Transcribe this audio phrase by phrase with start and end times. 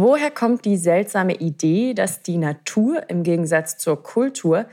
[0.00, 4.66] Woher kommt die seltsame Idee, dass die Natur im Gegensatz zur Kultur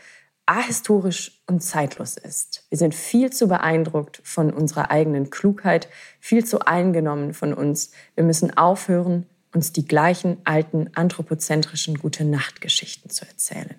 [0.45, 2.67] ahistorisch und zeitlos ist?
[2.69, 5.87] Wir sind viel zu beeindruckt von unserer eigenen Klugheit,
[6.19, 7.89] viel zu eingenommen von uns.
[8.13, 13.73] Wir müssen aufhören, uns die gleichen alten anthropozentrischen Gute-Nacht-Geschichten zu erzählen.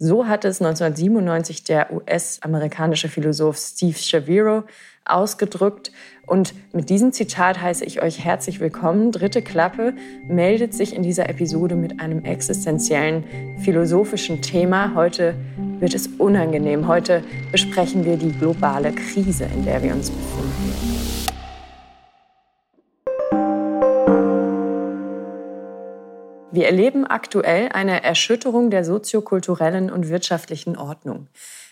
[0.00, 4.64] So hat es 1997 der US-amerikanische Philosoph Steve Shaviro
[5.04, 5.92] ausgedrückt.
[6.26, 9.12] Und mit diesem Zitat heiße ich euch herzlich willkommen.
[9.12, 9.94] Dritte Klappe
[10.26, 13.24] meldet sich in dieser Episode mit einem existenziellen
[13.62, 14.94] philosophischen Thema.
[14.94, 15.34] Heute
[15.80, 16.88] wird es unangenehm.
[16.88, 17.22] Heute
[17.52, 20.94] besprechen wir die globale Krise, in der wir uns befinden.
[26.54, 31.26] Wir erleben aktuell eine Erschütterung der soziokulturellen und wirtschaftlichen Ordnung.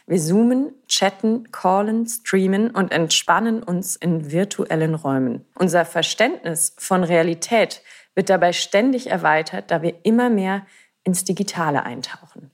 [0.06, 5.44] Wir zoomen, chatten, callen, streamen und entspannen uns in virtuellen Räumen.
[5.54, 7.82] Unser Verständnis von Realität
[8.14, 10.66] wird dabei ständig erweitert, da wir immer mehr
[11.04, 12.50] ins Digitale eintauchen.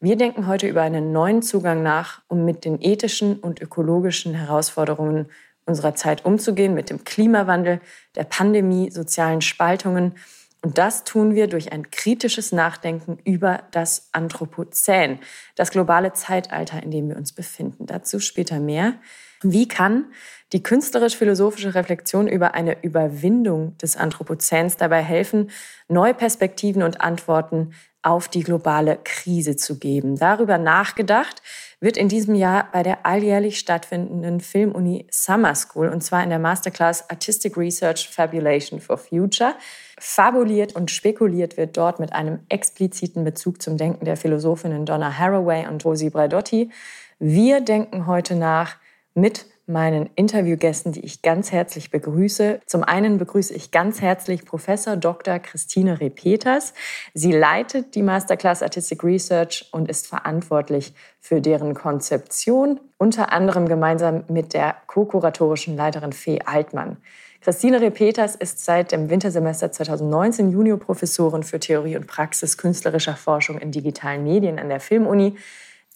[0.00, 5.28] Wir denken heute über einen neuen Zugang nach, um mit den ethischen und ökologischen Herausforderungen
[5.66, 7.80] unserer Zeit umzugehen, mit dem Klimawandel,
[8.14, 10.16] der Pandemie, sozialen Spaltungen
[10.64, 15.18] und das tun wir durch ein kritisches Nachdenken über das Anthropozän,
[15.56, 17.84] das globale Zeitalter, in dem wir uns befinden.
[17.84, 18.94] Dazu später mehr.
[19.42, 20.06] Wie kann
[20.54, 25.50] die künstlerisch-philosophische Reflexion über eine Überwindung des Anthropozäns dabei helfen,
[25.88, 30.16] neue Perspektiven und Antworten auf die globale Krise zu geben?
[30.16, 31.42] Darüber nachgedacht
[31.80, 36.38] wird in diesem Jahr bei der alljährlich stattfindenden Filmuni Summer School und zwar in der
[36.38, 39.54] Masterclass Artistic Research Fabulation for Future.
[39.98, 45.66] Fabuliert und spekuliert wird dort mit einem expliziten Bezug zum Denken der Philosophinnen Donna Haraway
[45.66, 46.70] und Rosi Braidotti.
[47.18, 48.76] Wir denken heute nach
[49.14, 52.60] mit meinen Interviewgästen, die ich ganz herzlich begrüße.
[52.66, 55.38] Zum einen begrüße ich ganz herzlich Professor Dr.
[55.38, 56.74] Christine Repeters.
[57.14, 64.24] Sie leitet die Masterclass Artistic Research und ist verantwortlich für deren Konzeption, unter anderem gemeinsam
[64.28, 66.98] mit der co-kuratorischen Leiterin Fee Altmann.
[67.40, 73.70] Christine Repeters ist seit dem Wintersemester 2019 Juniorprofessorin für Theorie und Praxis künstlerischer Forschung in
[73.70, 75.36] digitalen Medien an der Filmuni.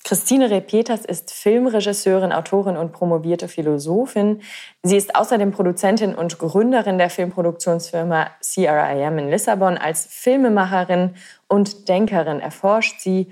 [0.04, 4.40] Christine Repeters ist Filmregisseurin, Autorin und promovierte Philosophin.
[4.82, 9.76] Sie ist außerdem Produzentin und Gründerin der Filmproduktionsfirma CRIM in Lissabon.
[9.76, 11.14] Als Filmemacherin
[11.46, 13.28] und Denkerin erforscht sie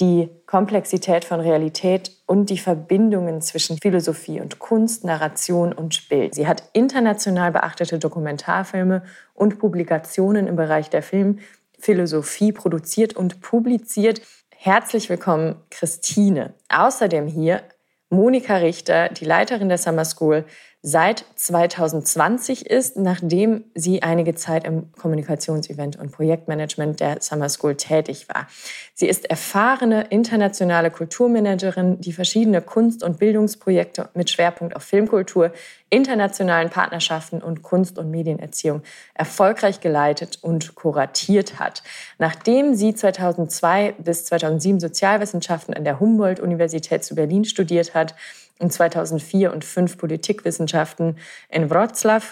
[0.00, 6.34] die Komplexität von Realität und die Verbindungen zwischen Philosophie und Kunst, Narration und Bild.
[6.34, 9.04] Sie hat international beachtete Dokumentarfilme
[9.34, 14.20] und Publikationen im Bereich der Filmphilosophie produziert und publiziert.
[14.66, 16.54] Herzlich willkommen, Christine.
[16.70, 17.64] Außerdem hier
[18.08, 20.46] Monika Richter, die Leiterin der Summer School,
[20.86, 28.28] seit 2020 ist, nachdem sie einige Zeit im Kommunikationsevent und Projektmanagement der Summer School tätig
[28.28, 28.46] war.
[28.92, 35.52] Sie ist erfahrene internationale Kulturmanagerin, die verschiedene Kunst- und Bildungsprojekte mit Schwerpunkt auf Filmkultur,
[35.88, 38.82] internationalen Partnerschaften und Kunst- und Medienerziehung
[39.14, 41.82] erfolgreich geleitet und kuratiert hat.
[42.18, 48.14] Nachdem sie 2002 bis 2007 Sozialwissenschaften an der Humboldt-Universität zu Berlin studiert hat,
[48.58, 52.22] und 2004 und 5 Politikwissenschaften in Wroclaw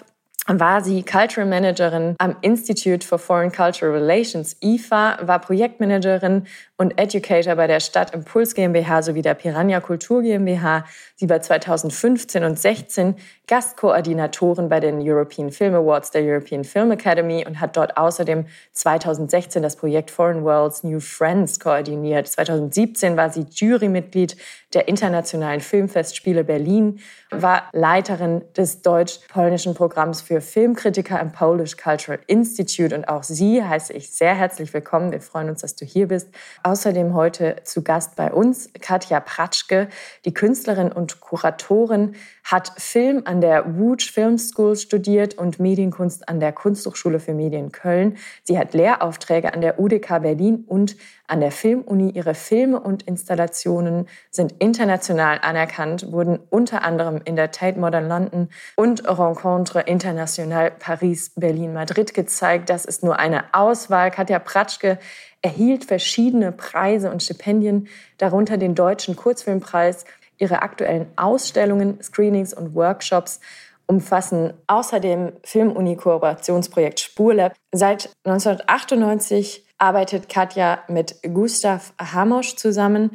[0.49, 6.47] war sie Cultural Managerin am Institute for Foreign Cultural Relations, IFA, war Projektmanagerin
[6.77, 10.84] und Educator bei der Stadt Impuls GmbH sowie der Piranha Kultur GmbH.
[11.15, 13.15] Sie war 2015 und 16
[13.47, 19.62] Gastkoordinatorin bei den European Film Awards der European Film Academy und hat dort außerdem 2016
[19.62, 22.27] das Projekt Foreign Worlds New Friends koordiniert.
[22.27, 24.37] 2017 war sie Jurymitglied
[24.75, 27.00] der Internationalen Filmfestspiele Berlin,
[27.31, 33.93] war Leiterin des deutsch-polnischen Programms für Filmkritiker im Polish Cultural Institute und auch sie heiße
[33.93, 35.12] ich sehr herzlich willkommen.
[35.12, 36.28] Wir freuen uns, dass du hier bist.
[36.62, 39.88] Außerdem heute zu Gast bei uns Katja Pratschke,
[40.25, 46.41] die Künstlerin und Kuratorin, hat Film an der Wuj Film School studiert und Medienkunst an
[46.41, 48.16] der Kunsthochschule für Medien Köln.
[48.43, 50.96] Sie hat Lehraufträge an der UDK Berlin und
[51.32, 52.11] an der Filmuni.
[52.11, 58.50] Ihre Filme und Installationen sind international anerkannt, wurden unter anderem in der Tate Modern London
[58.76, 62.69] und Rencontre International Paris, Berlin, Madrid gezeigt.
[62.69, 64.11] Das ist nur eine Auswahl.
[64.11, 64.99] Katja Pratschke
[65.40, 67.88] erhielt verschiedene Preise und Stipendien,
[68.19, 70.05] darunter den Deutschen Kurzfilmpreis.
[70.37, 73.40] Ihre aktuellen Ausstellungen, Screenings und Workshops
[73.87, 77.55] umfassen außerdem Filmuni-Kooperationsprojekt Spurlab.
[77.73, 83.11] Seit 1998 arbeitet Katja mit Gustav Hamosch zusammen.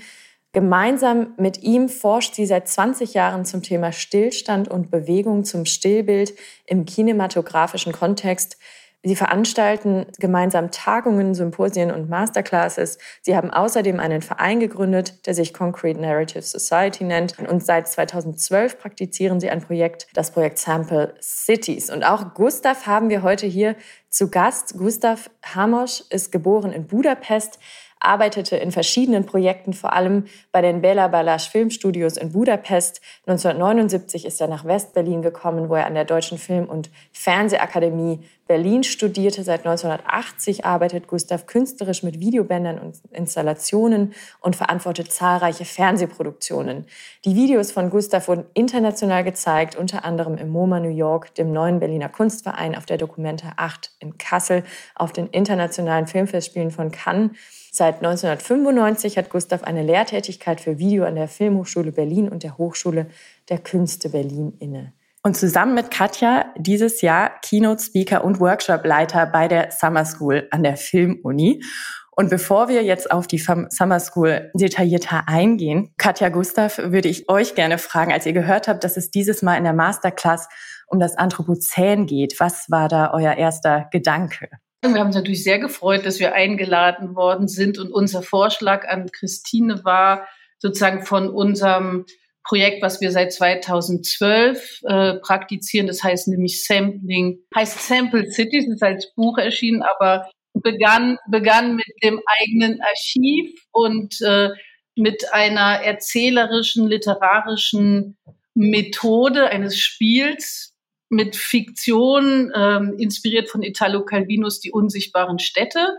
[0.52, 6.34] Gemeinsam mit ihm forscht sie seit 20 Jahren zum Thema Stillstand und Bewegung zum Stillbild
[6.66, 8.58] im kinematografischen Kontext.
[9.04, 12.98] Sie veranstalten gemeinsam Tagungen, Symposien und Masterclasses.
[13.22, 17.38] Sie haben außerdem einen Verein gegründet, der sich Concrete Narrative Society nennt.
[17.40, 21.90] Und seit 2012 praktizieren sie ein Projekt, das Projekt Sample Cities.
[21.90, 23.76] Und auch Gustav haben wir heute hier
[24.18, 24.76] zu Gast.
[24.80, 27.60] Gustav Hamosch ist geboren in Budapest,
[28.00, 33.02] arbeitete in verschiedenen Projekten, vor allem bei den Bela Balázs Filmstudios in Budapest.
[33.26, 38.84] 1979 ist er nach Westberlin gekommen, wo er an der Deutschen Film- und Fernsehakademie Berlin
[38.84, 39.44] studierte.
[39.44, 46.86] Seit 1980 arbeitet Gustav künstlerisch mit Videobändern und Installationen und verantwortet zahlreiche Fernsehproduktionen.
[47.26, 51.80] Die Videos von Gustav wurden international gezeigt, unter anderem im MoMA New York, dem neuen
[51.80, 54.64] Berliner Kunstverein, auf der Dokumenta 8 in Kassel,
[54.96, 57.32] auf den internationalen Filmfestspielen von Cannes
[57.78, 63.06] Seit 1995 hat Gustav eine Lehrtätigkeit für Video an der Filmhochschule Berlin und der Hochschule
[63.50, 64.94] der Künste Berlin inne.
[65.22, 70.64] Und zusammen mit Katja dieses Jahr Keynote Speaker und Workshop-Leiter bei der Summer School an
[70.64, 71.62] der Filmuni.
[72.10, 77.54] Und bevor wir jetzt auf die Summer School detaillierter eingehen, Katja Gustav, würde ich euch
[77.54, 80.50] gerne fragen, als ihr gehört habt, dass es dieses Mal in der Masterclass
[80.88, 84.50] um das Anthropozän geht, was war da euer erster Gedanke?
[84.82, 87.80] Wir haben uns natürlich sehr gefreut, dass wir eingeladen worden sind.
[87.80, 90.28] Und unser Vorschlag an Christine war,
[90.60, 92.06] sozusagen von unserem
[92.44, 98.84] Projekt, was wir seit 2012 äh, praktizieren, das heißt nämlich Sampling, heißt Sample Cities, ist
[98.84, 104.50] als Buch erschienen, aber begann, begann mit dem eigenen Archiv und äh,
[104.96, 108.18] mit einer erzählerischen, literarischen
[108.54, 110.74] Methode eines Spiels,
[111.10, 115.96] mit Fiktion, ähm, inspiriert von Italo Calvinos Die unsichtbaren Städte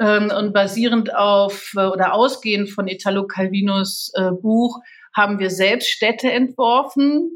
[0.00, 4.80] ähm, und basierend auf äh, oder ausgehend von Italo Calvinos äh, Buch
[5.14, 7.34] haben wir selbst Städte entworfen.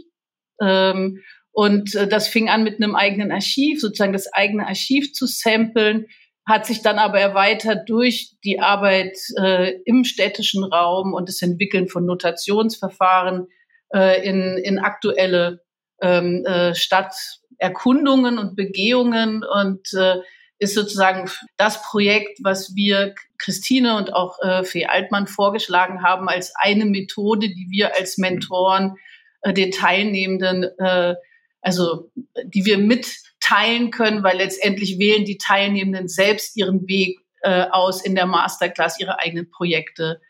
[0.61, 1.21] Ähm,
[1.53, 6.07] und äh, das fing an mit einem eigenen Archiv, sozusagen das eigene Archiv zu samplen,
[6.47, 11.89] hat sich dann aber erweitert durch die Arbeit äh, im städtischen Raum und das Entwickeln
[11.89, 13.47] von Notationsverfahren
[13.95, 15.64] äh, in, in aktuelle
[16.05, 20.19] ähm, äh, Stadterkundungen und Begehungen und äh,
[20.59, 26.53] ist sozusagen das Projekt, was wir Christine und auch äh, Fee Altmann vorgeschlagen haben als
[26.57, 28.97] eine Methode, die wir als Mentoren
[29.43, 31.15] äh, den Teilnehmenden, äh,
[31.61, 32.11] also
[32.45, 38.15] die wir mitteilen können, weil letztendlich wählen die Teilnehmenden selbst ihren Weg äh, aus, in
[38.15, 40.21] der Masterclass ihre eigenen Projekte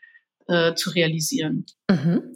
[0.47, 1.65] äh, zu realisieren.
[1.89, 2.35] Mhm.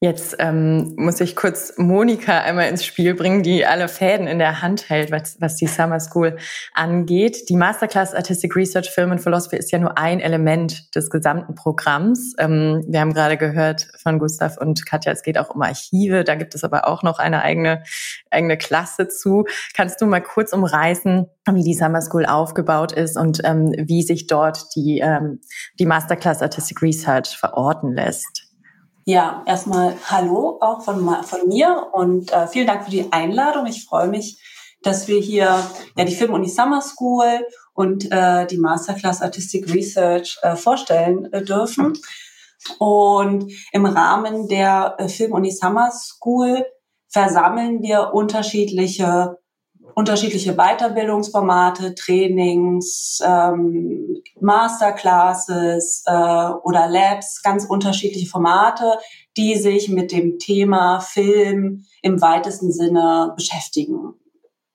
[0.00, 4.62] Jetzt ähm, muss ich kurz Monika einmal ins Spiel bringen, die alle Fäden in der
[4.62, 6.36] Hand hält, was, was die Summer School
[6.72, 7.48] angeht.
[7.48, 12.34] Die Masterclass Artistic Research Film and Philosophy ist ja nur ein Element des gesamten Programms.
[12.38, 16.22] Ähm, wir haben gerade gehört von Gustav und Katja, es geht auch um Archive.
[16.22, 17.82] Da gibt es aber auch noch eine eigene,
[18.30, 19.46] eigene Klasse zu.
[19.74, 24.28] Kannst du mal kurz umreißen, wie die Summer School aufgebaut ist und ähm, wie sich
[24.28, 25.40] dort die, ähm,
[25.80, 28.47] die Masterclass Artistic Research verorten lässt?
[29.08, 33.64] Ja, erstmal Hallo auch von, von mir und äh, vielen Dank für die Einladung.
[33.64, 34.38] Ich freue mich,
[34.82, 35.64] dass wir hier
[35.96, 41.42] ja, die Film Uni Summer School und äh, die Masterclass Artistic Research äh, vorstellen äh,
[41.42, 41.94] dürfen.
[42.78, 46.66] Und im Rahmen der äh, Film Uni Summer School
[47.08, 49.38] versammeln wir unterschiedliche
[49.94, 58.98] unterschiedliche Weiterbildungsformate, Trainings, ähm, Masterclasses äh, oder Labs, ganz unterschiedliche Formate,
[59.36, 64.14] die sich mit dem Thema Film im weitesten Sinne beschäftigen.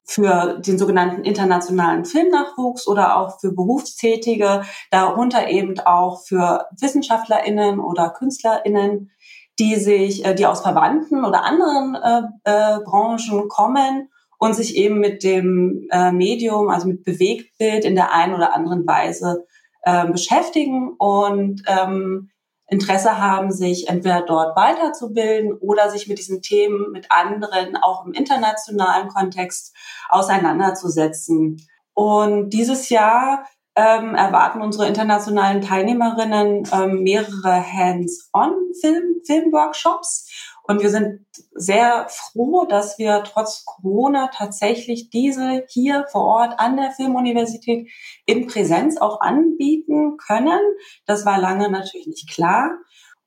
[0.06, 8.10] Für den sogenannten internationalen Filmnachwuchs oder auch für Berufstätige, darunter eben auch für WissenschaftlerInnen oder
[8.10, 9.12] KünstlerInnen,
[9.60, 15.00] die sich, äh, die aus Verwandten oder anderen äh, äh, Branchen kommen und sich eben
[15.00, 19.46] mit dem äh, Medium, also mit Bewegtbild in der einen oder anderen Weise
[19.84, 22.30] äh, beschäftigen und ähm,
[22.68, 28.14] Interesse haben, sich entweder dort weiterzubilden oder sich mit diesen Themen mit anderen auch im
[28.14, 29.76] internationalen Kontext
[30.10, 31.68] auseinanderzusetzen.
[31.94, 40.53] Und dieses Jahr ähm, erwarten unsere internationalen Teilnehmerinnen ähm, mehrere Hands-on-Film-Workshops.
[40.66, 46.78] Und wir sind sehr froh, dass wir trotz Corona tatsächlich diese hier vor Ort an
[46.78, 47.90] der Filmuniversität
[48.26, 50.60] in Präsenz auch anbieten können.
[51.06, 52.72] Das war lange natürlich nicht klar.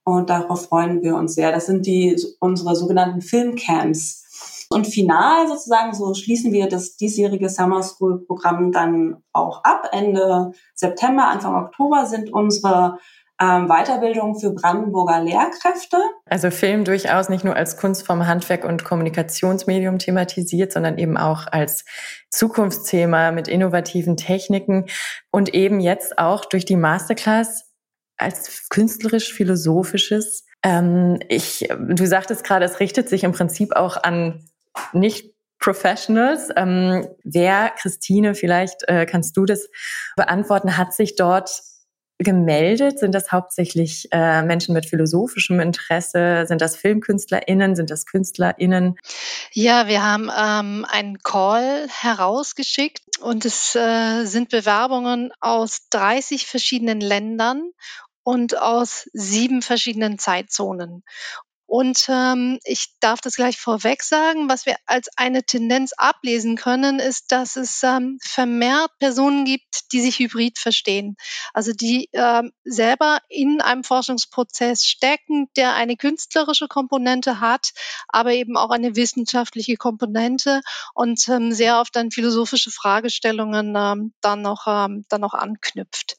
[0.03, 1.53] Und darauf freuen wir uns sehr.
[1.53, 4.67] Das sind die, unsere sogenannten Filmcamps.
[4.71, 9.91] Und final sozusagen, so schließen wir das diesjährige Summer School Programm dann auch ab.
[9.93, 12.99] Ende September, Anfang Oktober sind unsere
[13.41, 15.99] ähm, Weiterbildung für Brandenburger Lehrkräfte.
[16.27, 21.85] Also Film durchaus nicht nur als Kunstform, Handwerk und Kommunikationsmedium thematisiert, sondern eben auch als
[22.31, 24.87] Zukunftsthema mit innovativen Techniken
[25.31, 27.65] und eben jetzt auch durch die Masterclass
[28.17, 30.47] als künstlerisch-philosophisches.
[30.63, 34.49] Ähm, ich, du sagtest gerade, es richtet sich im Prinzip auch an
[34.93, 36.51] nicht Professionals.
[36.57, 39.69] Ähm, wer, Christine, vielleicht äh, kannst du das
[40.17, 41.51] beantworten, hat sich dort
[42.19, 42.99] gemeldet?
[42.99, 46.45] Sind das hauptsächlich äh, Menschen mit philosophischem Interesse?
[46.47, 47.77] Sind das FilmkünstlerInnen?
[47.77, 48.99] Sind das KünstlerInnen?
[49.53, 57.01] Ja, wir haben ähm, einen Call herausgeschickt und es äh, sind Bewerbungen aus 30 verschiedenen
[57.01, 57.71] Ländern
[58.23, 61.05] und aus sieben verschiedenen Zeitzonen.
[61.67, 67.01] Und ähm, ich darf das gleich vorweg sagen, was wir als eine Tendenz ablesen können,
[67.01, 71.17] ist, dass es ähm, vermehrt Personen gibt, die sich hybrid verstehen.
[71.53, 77.71] Also die ähm, selber in einem Forschungsprozess stecken, der eine künstlerische Komponente hat,
[78.09, 80.61] aber eben auch eine wissenschaftliche Komponente
[80.95, 86.17] und ähm, sehr oft an philosophische Fragestellungen ähm, dann, noch, ähm, dann noch anknüpft.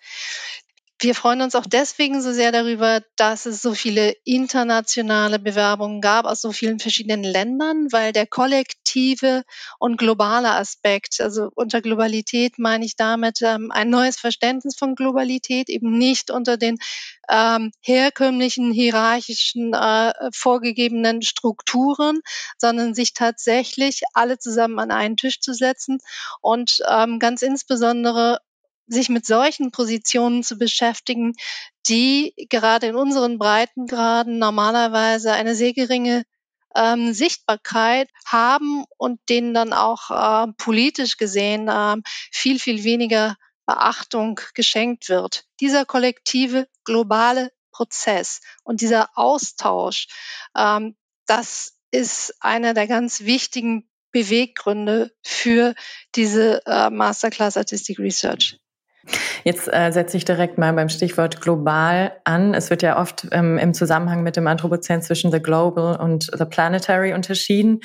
[1.00, 6.26] Wir freuen uns auch deswegen so sehr darüber, dass es so viele internationale Bewerbungen gab
[6.26, 9.44] aus so vielen verschiedenen Ländern, weil der kollektive
[9.78, 15.70] und globale Aspekt, also unter Globalität meine ich damit ähm, ein neues Verständnis von Globalität,
[15.70, 16.80] eben nicht unter den
[17.30, 22.22] ähm, herkömmlichen hierarchischen äh, vorgegebenen Strukturen,
[22.58, 26.00] sondern sich tatsächlich alle zusammen an einen Tisch zu setzen
[26.42, 28.40] und ähm, ganz insbesondere
[28.88, 31.34] sich mit solchen Positionen zu beschäftigen,
[31.88, 36.24] die gerade in unseren Breitengraden normalerweise eine sehr geringe
[36.76, 41.96] ähm, Sichtbarkeit haben und denen dann auch äh, politisch gesehen äh,
[42.32, 45.46] viel, viel weniger Beachtung geschenkt wird.
[45.60, 50.08] Dieser kollektive globale Prozess und dieser Austausch,
[50.56, 55.76] ähm, das ist einer der ganz wichtigen Beweggründe für
[56.16, 58.60] diese äh, Masterclass Artistic Research.
[59.44, 62.54] Jetzt äh, setze ich direkt mal beim Stichwort global an.
[62.54, 66.46] Es wird ja oft ähm, im Zusammenhang mit dem Anthropozän zwischen the global und the
[66.46, 67.80] planetary unterschieden.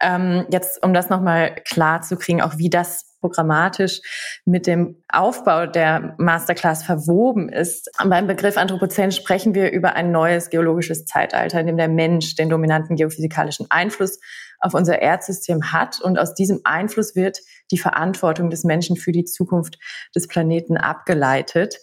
[0.00, 4.00] Ähm, jetzt, um das nochmal klar zu kriegen, auch wie das programmatisch
[4.44, 7.90] mit dem Aufbau der Masterclass verwoben ist.
[8.04, 12.48] Beim Begriff Anthropozän sprechen wir über ein neues geologisches Zeitalter, in dem der Mensch den
[12.48, 14.18] dominanten geophysikalischen Einfluss
[14.60, 16.00] auf unser Erdsystem hat.
[16.00, 17.38] Und aus diesem Einfluss wird
[17.70, 19.78] die Verantwortung des Menschen für die Zukunft
[20.14, 21.78] des Planeten abgeleitet.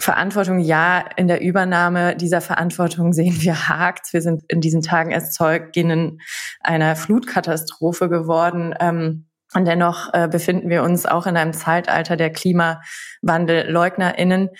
[0.00, 4.12] Verantwortung, ja, in der Übernahme dieser Verantwortung sehen wir hakt.
[4.12, 6.20] Wir sind in diesen Tagen erst Zeuginnen
[6.60, 8.74] einer Flutkatastrophe geworden.
[8.80, 14.50] Ähm, und dennoch äh, befinden wir uns auch in einem Zeitalter der KlimawandelleugnerInnen.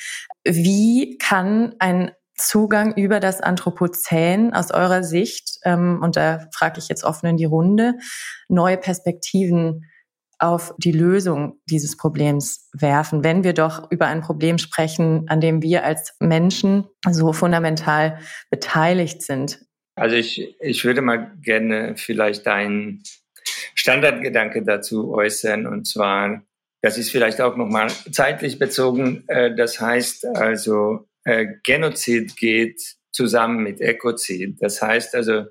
[0.45, 6.89] Wie kann ein Zugang über das Anthropozän aus eurer Sicht, ähm, und da frage ich
[6.89, 7.95] jetzt offen in die Runde,
[8.49, 9.89] neue Perspektiven
[10.41, 15.63] auf die Lösung dieses Problems werfen, wenn wir doch über ein Problem sprechen, an dem
[15.63, 18.19] wir als Menschen so fundamental
[18.51, 19.61] beteiligt sind.
[19.97, 23.05] Also ich, ich würde mal gerne vielleicht einen
[23.75, 26.43] Standardgedanke dazu äußern, und zwar,
[26.83, 32.81] das ist vielleicht auch nochmal zeitlich bezogen, äh, das heißt also, äh, Genozid geht
[33.11, 34.61] zusammen mit Ökozid.
[34.61, 35.47] Das heißt also,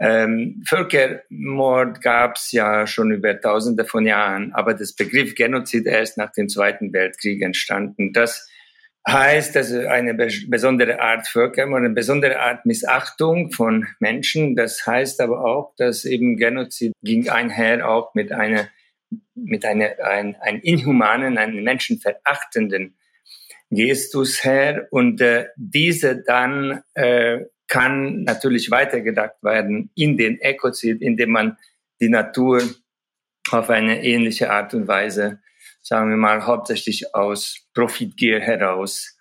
[0.00, 6.18] ähm, Völkermord gab es ja schon über Tausende von Jahren, aber das Begriff Genozid erst
[6.18, 8.12] nach dem Zweiten Weltkrieg entstanden.
[8.12, 8.48] Das
[9.08, 14.56] heißt also eine besondere Art Völkermord, eine besondere Art Missachtung von Menschen.
[14.56, 18.68] Das heißt aber auch, dass eben Genozid ging einher auch mit einer
[19.34, 22.96] mit einer ein, ein inhumanen, einen menschenverachtenden
[23.70, 31.30] Gestus her und äh, diese dann äh, kann natürlich weitergedacht werden in den Ökozid, indem
[31.30, 31.56] man
[32.00, 32.62] die Natur
[33.50, 35.40] auf eine ähnliche Art und Weise,
[35.86, 39.16] sagen wir mal, hauptsächlich aus Profitgier heraus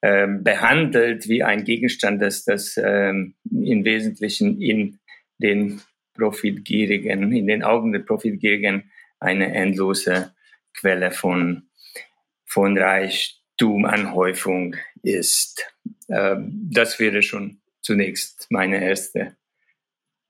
[0.00, 4.98] äh, behandelt wie ein Gegenstand, das das äh, im Wesentlichen in
[5.38, 5.82] den
[6.14, 10.34] Profitgierigen, in den Augen der Profitgierigen eine endlose
[10.74, 11.68] Quelle von,
[12.46, 15.64] von Reich, Reichtumanhäufung ist.
[16.08, 19.36] Ähm, das wäre schon zunächst meine erste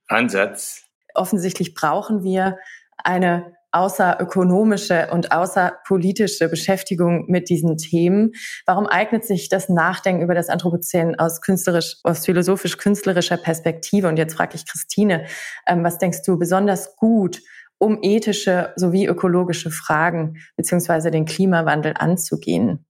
[0.06, 0.84] Ansatz.
[1.14, 2.58] Offensichtlich brauchen wir
[2.96, 8.32] eine außerökonomische und außerpolitische Beschäftigung mit diesen Themen.
[8.66, 14.08] Warum eignet sich das Nachdenken über das Anthropozän aus künstlerisch, aus philosophisch-künstlerischer Perspektive?
[14.08, 15.26] Und jetzt frage ich Christine,
[15.66, 17.40] ähm, was denkst du besonders gut,
[17.78, 22.86] um ethische sowie ökologische Fragen beziehungsweise den Klimawandel anzugehen?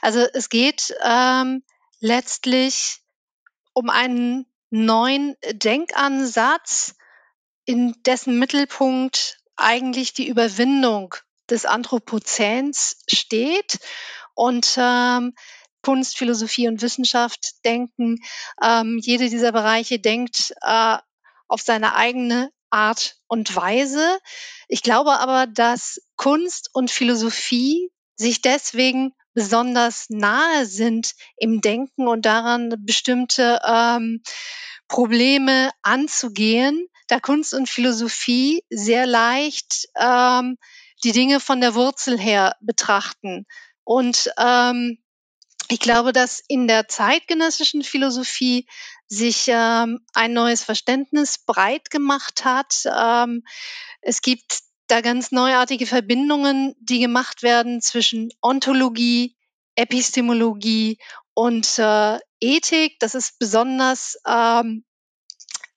[0.00, 1.62] Also es geht ähm,
[2.00, 3.00] letztlich
[3.74, 6.94] um einen neuen Denkansatz,
[7.64, 11.14] in dessen Mittelpunkt eigentlich die Überwindung
[11.50, 13.78] des Anthropozäns steht
[14.34, 15.34] und ähm,
[15.82, 18.18] Kunst, Philosophie und Wissenschaft denken.
[18.62, 20.96] Ähm, jede dieser Bereiche denkt äh,
[21.48, 24.18] auf seine eigene Art und Weise.
[24.68, 32.24] Ich glaube aber, dass Kunst und Philosophie sich deswegen besonders nahe sind im Denken und
[32.24, 34.22] daran bestimmte ähm,
[34.88, 40.56] Probleme anzugehen, da Kunst und Philosophie sehr leicht ähm,
[41.04, 43.46] die Dinge von der Wurzel her betrachten.
[43.84, 44.98] Und ähm,
[45.68, 48.66] ich glaube, dass in der zeitgenössischen Philosophie
[49.08, 52.84] sich ähm, ein neues Verständnis breit gemacht hat.
[52.86, 53.42] Ähm,
[54.00, 59.36] es gibt da ganz neuartige Verbindungen, die gemacht werden zwischen Ontologie,
[59.74, 60.98] Epistemologie
[61.34, 62.98] und äh, Ethik.
[63.00, 64.84] Das ist besonders ähm,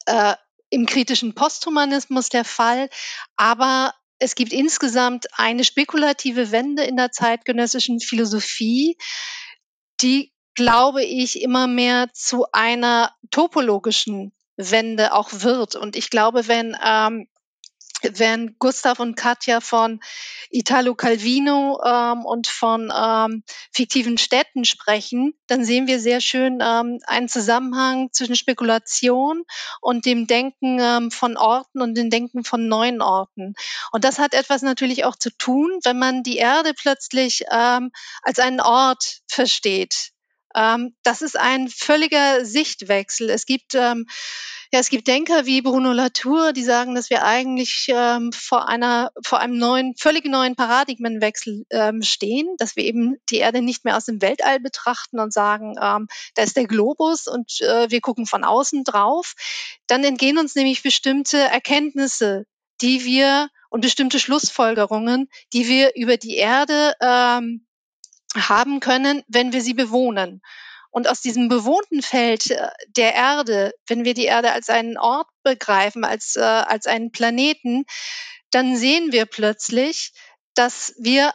[0.06, 0.36] äh,
[0.70, 2.90] im kritischen Posthumanismus der Fall.
[3.36, 8.98] Aber es gibt insgesamt eine spekulative Wende in der zeitgenössischen Philosophie,
[10.02, 15.76] die, glaube ich, immer mehr zu einer topologischen Wende auch wird.
[15.76, 17.28] Und ich glaube, wenn ähm,
[18.16, 20.00] wenn Gustav und Katja von
[20.50, 27.00] Italo Calvino ähm, und von ähm, fiktiven Städten sprechen, dann sehen wir sehr schön ähm,
[27.06, 29.44] einen Zusammenhang zwischen Spekulation
[29.82, 33.54] und dem Denken ähm, von Orten und dem Denken von neuen Orten.
[33.92, 38.40] Und das hat etwas natürlich auch zu tun, wenn man die Erde plötzlich ähm, als
[38.40, 40.15] einen Ort versteht.
[40.56, 43.30] Ähm, das ist ein völliger Sichtwechsel.
[43.30, 44.08] Es gibt ähm,
[44.76, 49.12] ja, es gibt Denker wie Bruno Latour, die sagen, dass wir eigentlich ähm, vor einer,
[49.24, 53.96] vor einem neuen, völlig neuen Paradigmenwechsel ähm, stehen, dass wir eben die Erde nicht mehr
[53.96, 58.26] aus dem Weltall betrachten und sagen, ähm, da ist der Globus und äh, wir gucken
[58.26, 59.36] von außen drauf.
[59.88, 62.46] Dann entgehen uns nämlich bestimmte Erkenntnisse,
[62.82, 67.66] die wir und bestimmte Schlussfolgerungen, die wir über die Erde ähm,
[68.36, 70.42] haben können, wenn wir sie bewohnen.
[70.92, 75.28] Und aus diesem bewohnten Feld äh, der Erde, wenn wir die Erde als einen Ort
[75.44, 77.86] begreifen, als, äh, als einen Planeten,
[78.52, 80.14] dann sehen wir plötzlich,
[80.54, 81.34] dass wir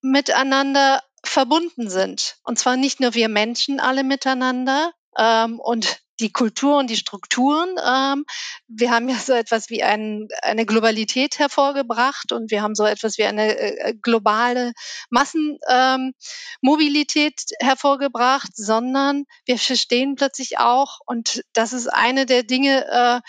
[0.00, 2.36] miteinander verbunden sind.
[2.44, 7.76] Und zwar nicht nur wir Menschen alle miteinander ähm, und die Kultur und die Strukturen.
[7.84, 8.24] Ähm,
[8.68, 13.18] wir haben ja so etwas wie ein, eine Globalität hervorgebracht und wir haben so etwas
[13.18, 14.72] wie eine äh, globale
[15.10, 23.20] Massenmobilität ähm, hervorgebracht, sondern wir verstehen plötzlich auch, und das ist eine der Dinge, äh,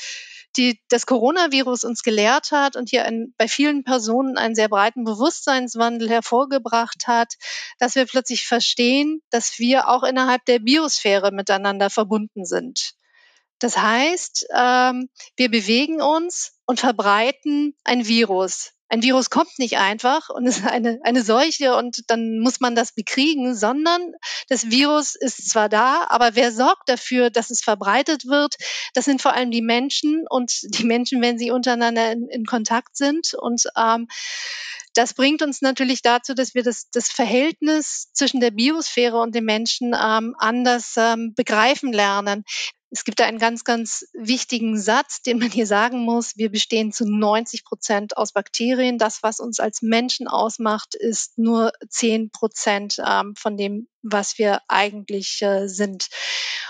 [0.57, 5.03] die das Coronavirus uns gelehrt hat und hier ein, bei vielen Personen einen sehr breiten
[5.03, 7.33] Bewusstseinswandel hervorgebracht hat,
[7.79, 12.82] dass wir plötzlich verstehen, dass wir auch innerhalb der Biosphäre miteinander verbunden sind.
[13.63, 18.73] Das heißt, ähm, wir bewegen uns und verbreiten ein Virus.
[18.89, 22.93] Ein Virus kommt nicht einfach und ist eine, eine Seuche und dann muss man das
[22.93, 24.01] bekriegen, sondern
[24.49, 28.55] das Virus ist zwar da, aber wer sorgt dafür, dass es verbreitet wird?
[28.95, 32.97] Das sind vor allem die Menschen und die Menschen, wenn sie untereinander in, in Kontakt
[32.97, 33.33] sind.
[33.33, 34.09] Und ähm,
[34.93, 39.45] das bringt uns natürlich dazu, dass wir das, das Verhältnis zwischen der Biosphäre und dem
[39.45, 42.43] Menschen ähm, anders ähm, begreifen lernen.
[42.91, 46.37] Es gibt da einen ganz, ganz wichtigen Satz, den man hier sagen muss.
[46.37, 48.99] Wir bestehen zu 90 Prozent aus Bakterien.
[48.99, 54.61] Das, was uns als Menschen ausmacht, ist nur 10 Prozent ähm, von dem, was wir
[54.67, 56.09] eigentlich äh, sind.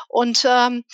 [0.07, 0.85] Und ähm,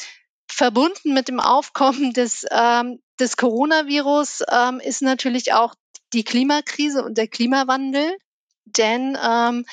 [0.47, 5.75] verbunden mit dem Aufkommen des, ähm, des Coronavirus ähm, ist natürlich auch
[6.13, 8.17] die Klimakrise und der Klimawandel.
[8.65, 9.65] Denn ähm,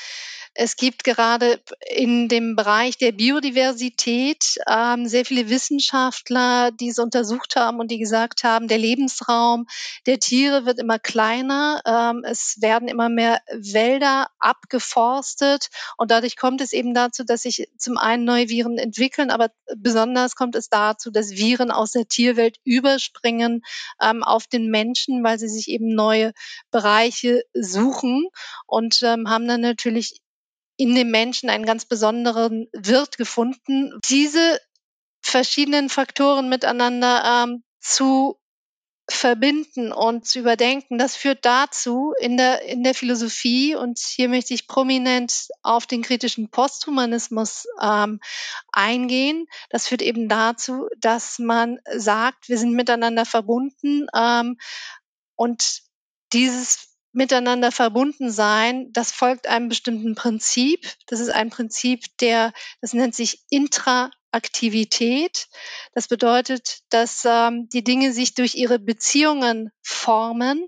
[0.58, 7.56] es gibt gerade in dem Bereich der Biodiversität ähm, sehr viele Wissenschaftler, die es untersucht
[7.56, 9.66] haben und die gesagt haben, der Lebensraum
[10.06, 11.82] der Tiere wird immer kleiner.
[11.84, 17.68] Ähm, es werden immer mehr Wälder abgeforstet und dadurch kommt es eben dazu, dass sich
[17.76, 22.56] zum einen neue Viren entwickeln, aber besonders kommt es dazu, dass Viren aus der Tierwelt
[22.64, 23.62] überspringen
[24.00, 26.32] ähm, auf den Menschen, weil sie sich eben neue
[26.70, 28.28] Bereiche suchen
[28.66, 30.20] und ähm, haben dann natürlich
[30.76, 33.98] in dem Menschen einen ganz besonderen Wirt gefunden.
[34.08, 34.60] Diese
[35.22, 38.38] verschiedenen Faktoren miteinander ähm, zu
[39.08, 44.52] verbinden und zu überdenken, das führt dazu in der, in der Philosophie, und hier möchte
[44.52, 48.20] ich prominent auf den kritischen Posthumanismus ähm,
[48.72, 54.58] eingehen, das führt eben dazu, dass man sagt, wir sind miteinander verbunden ähm,
[55.36, 55.82] und
[56.32, 60.86] dieses miteinander verbunden sein, das folgt einem bestimmten Prinzip.
[61.06, 65.48] Das ist ein Prinzip, der, das nennt sich Intraaktivität.
[65.94, 70.66] Das bedeutet, dass ähm, die Dinge sich durch ihre Beziehungen formen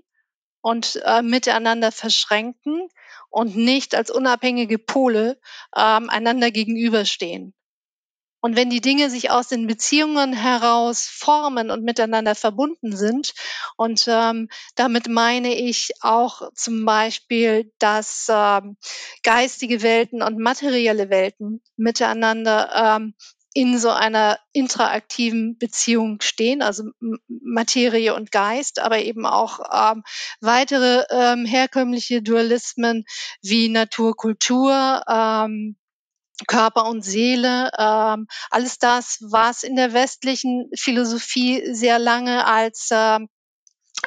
[0.61, 2.89] und äh, miteinander verschränken
[3.29, 5.39] und nicht als unabhängige Pole
[5.75, 7.53] ähm, einander gegenüberstehen.
[8.41, 13.33] Und wenn die Dinge sich aus den Beziehungen heraus formen und miteinander verbunden sind,
[13.75, 18.77] und ähm, damit meine ich auch zum Beispiel, dass ähm,
[19.23, 23.13] geistige Welten und materielle Welten miteinander ähm,
[23.53, 26.83] in so einer interaktiven Beziehung stehen, also
[27.27, 30.03] Materie und Geist, aber eben auch ähm,
[30.39, 33.05] weitere ähm, herkömmliche Dualismen
[33.41, 35.75] wie Natur, Kultur, ähm,
[36.47, 43.19] Körper und Seele, ähm, alles das, was in der westlichen Philosophie sehr lange als äh,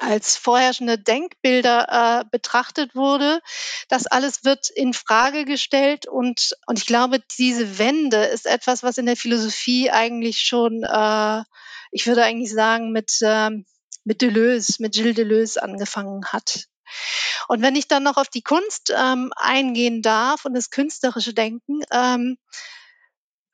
[0.01, 3.41] als vorherrschende Denkbilder äh, betrachtet wurde.
[3.89, 8.99] Das alles wird in Frage gestellt und und ich glaube, diese Wende ist etwas, was
[8.99, 11.43] in der Philosophie eigentlich schon, äh,
[11.91, 13.51] ich würde eigentlich sagen, mit äh,
[14.05, 16.67] mit Deleuze, mit Gilles Deleuze angefangen hat.
[17.49, 21.81] Und wenn ich dann noch auf die Kunst ähm, eingehen darf und das künstlerische Denken,
[21.91, 22.39] ähm,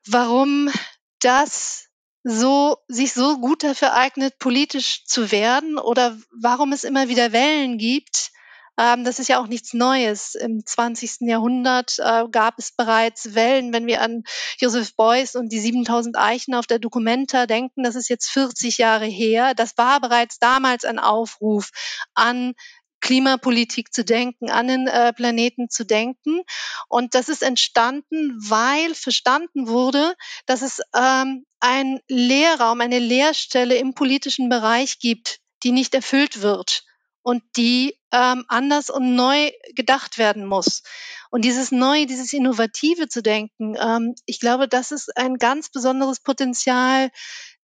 [0.07, 0.71] warum
[1.19, 1.87] das
[2.23, 7.77] so, sich so gut dafür eignet, politisch zu werden oder warum es immer wieder Wellen
[7.77, 8.31] gibt,
[8.79, 10.35] ähm, das ist ja auch nichts Neues.
[10.35, 11.27] Im 20.
[11.27, 14.23] Jahrhundert äh, gab es bereits Wellen, wenn wir an
[14.57, 19.05] Joseph Beuys und die 7000 Eichen auf der Documenta denken, das ist jetzt 40 Jahre
[19.05, 19.53] her.
[19.53, 21.71] Das war bereits damals ein Aufruf
[22.13, 22.53] an
[23.01, 26.41] Klimapolitik zu denken, an den äh, Planeten zu denken.
[26.87, 33.93] Und das ist entstanden, weil verstanden wurde, dass es ähm, ein Lehrraum, eine Lehrstelle im
[33.93, 36.83] politischen Bereich gibt, die nicht erfüllt wird
[37.21, 40.83] und die ähm, anders und neu gedacht werden muss.
[41.29, 46.21] Und dieses Neue, dieses Innovative zu denken, ähm, ich glaube, das ist ein ganz besonderes
[46.21, 47.11] Potenzial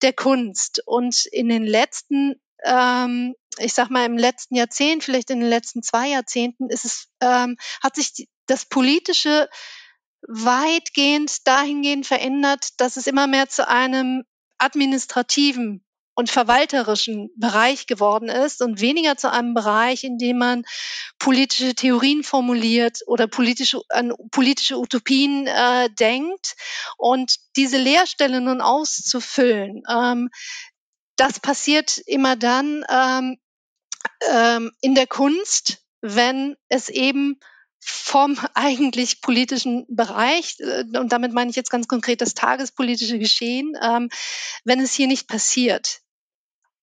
[0.02, 0.84] der Kunst.
[0.86, 5.82] Und in den letzten ähm, ich sag mal, im letzten Jahrzehnt, vielleicht in den letzten
[5.82, 9.50] zwei Jahrzehnten, ist es, ähm, hat sich das Politische
[10.28, 14.24] weitgehend dahingehend verändert, dass es immer mehr zu einem
[14.58, 20.64] administrativen und verwalterischen Bereich geworden ist und weniger zu einem Bereich, in dem man
[21.20, 26.56] politische Theorien formuliert oder politische, an politische Utopien äh, denkt.
[26.98, 30.30] Und diese Leerstelle nun auszufüllen, ähm,
[31.16, 33.38] das passiert immer dann ähm,
[34.32, 37.40] ähm, in der Kunst, wenn es eben
[37.80, 43.74] vom eigentlich politischen Bereich, äh, und damit meine ich jetzt ganz konkret das tagespolitische Geschehen,
[43.82, 44.10] ähm,
[44.64, 46.02] wenn es hier nicht passiert.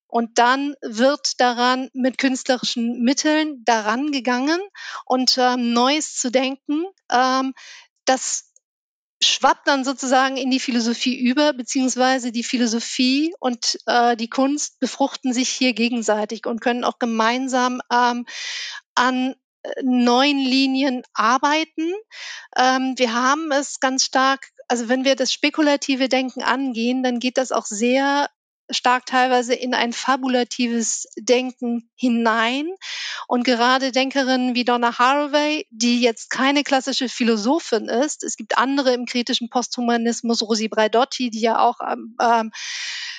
[0.07, 4.61] Und dann wird daran mit künstlerischen Mitteln daran gegangen
[5.07, 7.55] und ähm, Neues zu denken, ähm,
[8.05, 8.52] das
[9.23, 15.33] schwappt dann sozusagen in die Philosophie über, beziehungsweise die Philosophie und äh, die Kunst befruchten
[15.33, 18.27] sich hier gegenseitig und können auch gemeinsam ähm,
[18.95, 21.93] an äh, neuen Linien arbeiten.
[22.57, 27.39] Ähm, wir haben es ganz stark, also wenn wir das spekulative Denken angehen, dann geht
[27.39, 28.29] das auch sehr
[28.70, 32.68] stark teilweise in ein fabulatives Denken hinein.
[33.29, 38.94] Und gerade Denkerinnen wie Donna Haraway, die jetzt keine klassische Philosophin ist, es gibt andere
[38.94, 41.81] im kritischen Posthumanismus, Rosi Braidotti, die ja auch
[42.20, 42.53] ähm,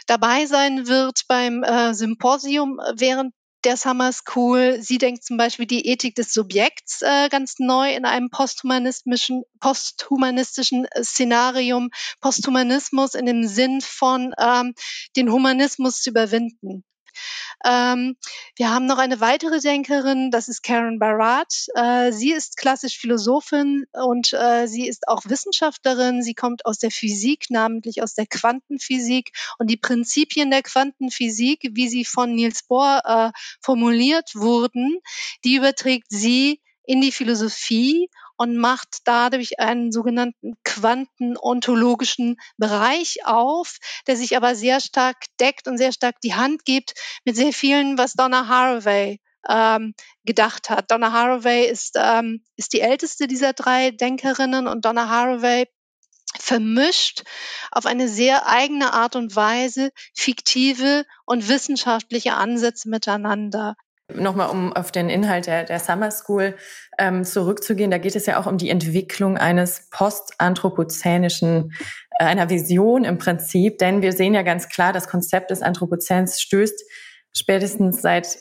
[0.08, 3.34] dabei sein wird beim äh, Symposium während
[3.65, 4.78] der Summer School.
[4.82, 10.86] Sie denkt zum Beispiel die Ethik des Subjekts äh, ganz neu in einem posthumanistischen, posthumanistischen
[10.86, 11.89] äh, Szenarium.
[12.21, 14.73] Posthumanismus in dem Sinn von ähm,
[15.15, 16.84] den Humanismus zu überwinden.
[17.65, 18.15] Ähm,
[18.56, 21.67] wir haben noch eine weitere Denkerin, das ist Karen Barat.
[21.76, 26.21] Äh, sie ist klassisch Philosophin und äh, sie ist auch Wissenschaftlerin.
[26.21, 29.32] Sie kommt aus der Physik, namentlich aus der Quantenphysik.
[29.60, 34.99] Und die Prinzipien der Quantenphysik, wie sie von Niels Bohr äh, formuliert wurden,
[35.43, 44.15] die überträgt sie in die Philosophie und macht dadurch einen sogenannten quantenontologischen Bereich auf, der
[44.15, 46.93] sich aber sehr stark deckt und sehr stark die Hand gibt
[47.26, 49.19] mit sehr vielen, was Donna Haraway
[49.50, 49.93] ähm,
[50.24, 50.91] gedacht hat.
[50.91, 55.67] Donna Haraway ist, ähm, ist die älteste dieser drei Denkerinnen und Donna Haraway
[56.39, 57.24] vermischt
[57.72, 63.76] auf eine sehr eigene Art und Weise fiktive und wissenschaftliche Ansätze miteinander.
[64.13, 66.56] Nochmal, um auf den Inhalt der, der Summer School
[67.00, 71.74] ähm, zurückzugehen, da geht es ja auch um die Entwicklung eines postanthropozänischen,
[72.20, 76.42] äh, einer Vision im Prinzip, denn wir sehen ja ganz klar, das Konzept des Anthropozäns
[76.42, 76.84] stößt
[77.36, 78.38] spätestens seit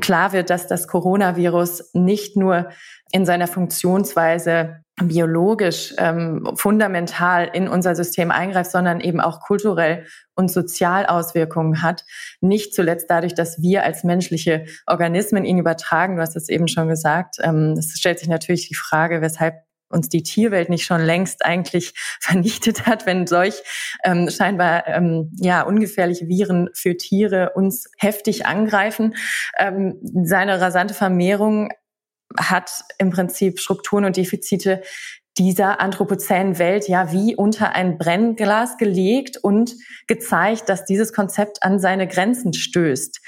[0.00, 2.70] klar wird, dass das Coronavirus nicht nur
[3.12, 10.50] in seiner Funktionsweise biologisch ähm, fundamental in unser System eingreift, sondern eben auch kulturell und
[10.50, 12.04] sozial Auswirkungen hat.
[12.40, 16.16] Nicht zuletzt dadurch, dass wir als menschliche Organismen ihn übertragen.
[16.16, 17.36] Du hast es eben schon gesagt.
[17.40, 21.94] Ähm, es stellt sich natürlich die Frage, weshalb uns die Tierwelt nicht schon längst eigentlich
[22.20, 23.62] vernichtet hat, wenn solch
[24.04, 29.14] ähm, scheinbar ähm, ja ungefährliche Viren für Tiere uns heftig angreifen.
[29.58, 31.70] Ähm, seine rasante Vermehrung
[32.36, 34.82] hat im Prinzip Strukturen und Defizite
[35.38, 39.74] dieser anthropozänen Welt ja wie unter ein Brennglas gelegt und
[40.08, 43.20] gezeigt, dass dieses Konzept an seine Grenzen stößt.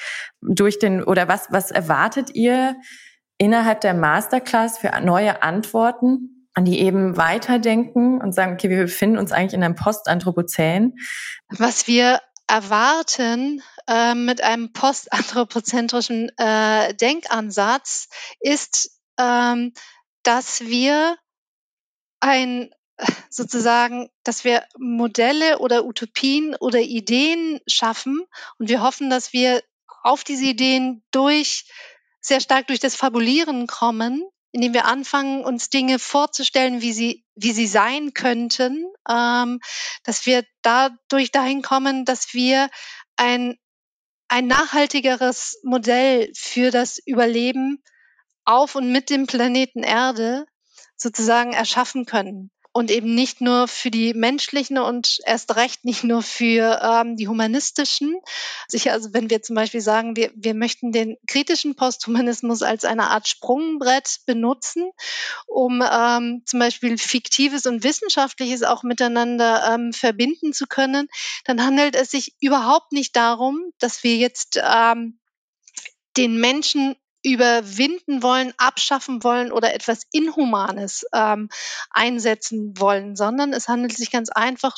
[0.42, 2.76] Durch den oder was was erwartet ihr
[3.38, 9.16] innerhalb der Masterclass für neue Antworten, an die eben weiterdenken und sagen, okay, wir befinden
[9.16, 10.94] uns eigentlich in einem Postanthropozän?
[11.48, 19.72] Was wir erwarten äh, mit einem postanthropozentrischen äh, Denkansatz ist, ähm,
[20.22, 21.18] dass wir
[22.20, 22.70] ein
[23.30, 28.22] sozusagen, dass wir Modelle oder Utopien oder Ideen schaffen
[28.58, 29.62] und wir hoffen, dass wir
[30.02, 31.64] auf diese Ideen durch
[32.20, 34.22] sehr stark durch das Fabulieren kommen,
[34.52, 39.60] indem wir anfangen, uns Dinge vorzustellen, wie sie, wie sie sein könnten, ähm,
[40.04, 42.68] dass wir dadurch dahin kommen, dass wir
[43.16, 43.58] ein,
[44.30, 47.82] ein nachhaltigeres Modell für das Überleben
[48.44, 50.46] auf und mit dem Planeten Erde
[50.96, 56.22] sozusagen erschaffen können und eben nicht nur für die menschlichen und erst recht nicht nur
[56.22, 58.20] für ähm, die humanistischen.
[58.68, 63.08] Sicher, also wenn wir zum Beispiel sagen, wir, wir möchten den kritischen Posthumanismus als eine
[63.08, 64.90] Art Sprungbrett benutzen,
[65.46, 71.08] um ähm, zum Beispiel fiktives und wissenschaftliches auch miteinander ähm, verbinden zu können,
[71.44, 75.18] dann handelt es sich überhaupt nicht darum, dass wir jetzt ähm,
[76.16, 81.48] den Menschen überwinden wollen, abschaffen wollen oder etwas Inhumanes ähm,
[81.90, 84.76] einsetzen wollen, sondern es handelt sich ganz einfach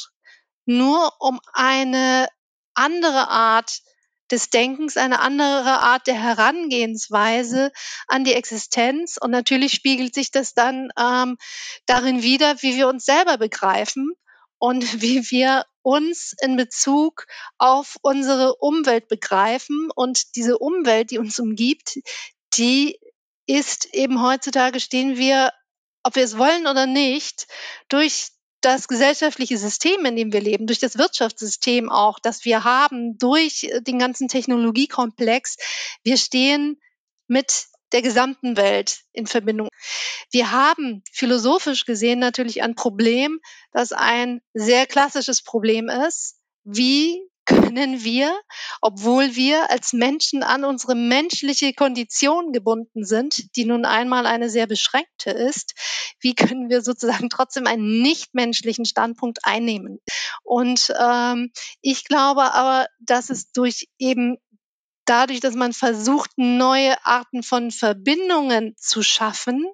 [0.65, 2.29] nur um eine
[2.75, 3.83] andere Art
[4.31, 7.71] des Denkens, eine andere Art der Herangehensweise
[8.09, 9.19] an die Existenz.
[9.21, 11.37] Und natürlich spiegelt sich das dann ähm,
[11.87, 14.11] darin wider, wie wir uns selber begreifen
[14.59, 17.27] und wie wir uns in Bezug
[17.59, 19.91] auf unsere Umwelt begreifen.
[19.95, 21.99] Und diese Umwelt, die uns umgibt,
[22.55, 22.99] die
[23.47, 25.53] ist eben heutzutage stehen wir,
[26.05, 27.47] ob wir es wollen oder nicht,
[27.89, 28.29] durch
[28.61, 33.69] das gesellschaftliche System, in dem wir leben, durch das Wirtschaftssystem auch, das wir haben, durch
[33.81, 35.57] den ganzen Technologiekomplex,
[36.05, 36.81] wir stehen
[37.27, 39.69] mit der gesamten Welt in Verbindung.
[40.31, 43.41] Wir haben philosophisch gesehen natürlich ein Problem,
[43.73, 46.37] das ein sehr klassisches Problem ist.
[46.65, 48.33] Wie können wir,
[48.81, 54.67] obwohl wir als Menschen an unsere menschliche Kondition gebunden sind, die nun einmal eine sehr
[54.67, 55.75] beschränkte ist,
[56.21, 59.99] wie können wir sozusagen trotzdem einen nichtmenschlichen Standpunkt einnehmen?
[60.45, 61.51] Und ähm,
[61.81, 64.39] ich glaube aber, dass es durch eben
[65.05, 69.67] dadurch, dass man versucht, neue Arten von Verbindungen zu schaffen,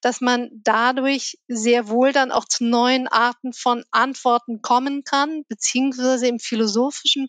[0.00, 6.26] dass man dadurch sehr wohl dann auch zu neuen Arten von Antworten kommen kann, beziehungsweise
[6.26, 7.28] im Philosophischen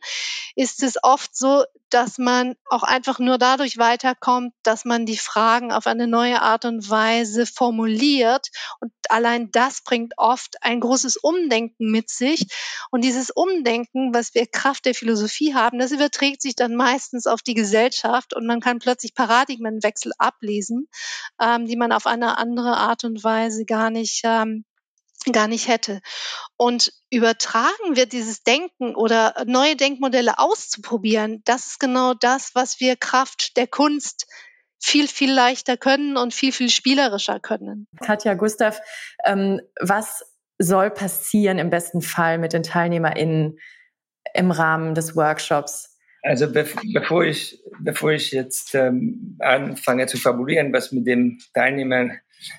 [0.55, 5.71] ist es oft so, dass man auch einfach nur dadurch weiterkommt, dass man die Fragen
[5.71, 8.47] auf eine neue Art und Weise formuliert.
[8.79, 12.47] Und allein das bringt oft ein großes Umdenken mit sich.
[12.91, 17.41] Und dieses Umdenken, was wir Kraft der Philosophie haben, das überträgt sich dann meistens auf
[17.41, 20.87] die Gesellschaft und man kann plötzlich Paradigmenwechsel ablesen,
[21.41, 24.65] ähm, die man auf eine andere Art und Weise gar nicht ähm,
[25.31, 26.01] gar nicht hätte.
[26.57, 32.95] Und übertragen wir dieses Denken oder neue Denkmodelle auszuprobieren, das ist genau das, was wir
[32.95, 34.25] Kraft der Kunst
[34.83, 37.85] viel, viel leichter können und viel, viel spielerischer können.
[38.03, 38.81] Katja Gustav,
[39.23, 40.23] ähm, was
[40.57, 43.59] soll passieren im besten Fall mit den TeilnehmerInnen
[44.33, 45.99] im Rahmen des Workshops?
[46.23, 52.11] Also bevor ich, bevor ich jetzt ähm, anfange zu fabulieren, was mit dem Teilnehmer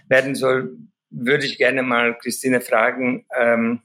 [0.09, 0.77] werden soll,
[1.11, 3.83] würde ich gerne mal Christine fragen, ähm,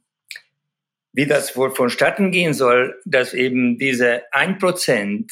[1.13, 5.31] wie das wohl vonstatten gehen soll, dass eben diese ein Prozent,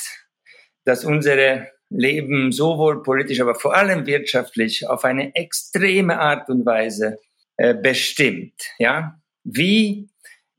[0.83, 7.19] dass unsere Leben sowohl politisch, aber vor allem wirtschaftlich auf eine extreme Art und Weise
[7.57, 8.53] äh, bestimmt.
[8.79, 10.09] Ja, wie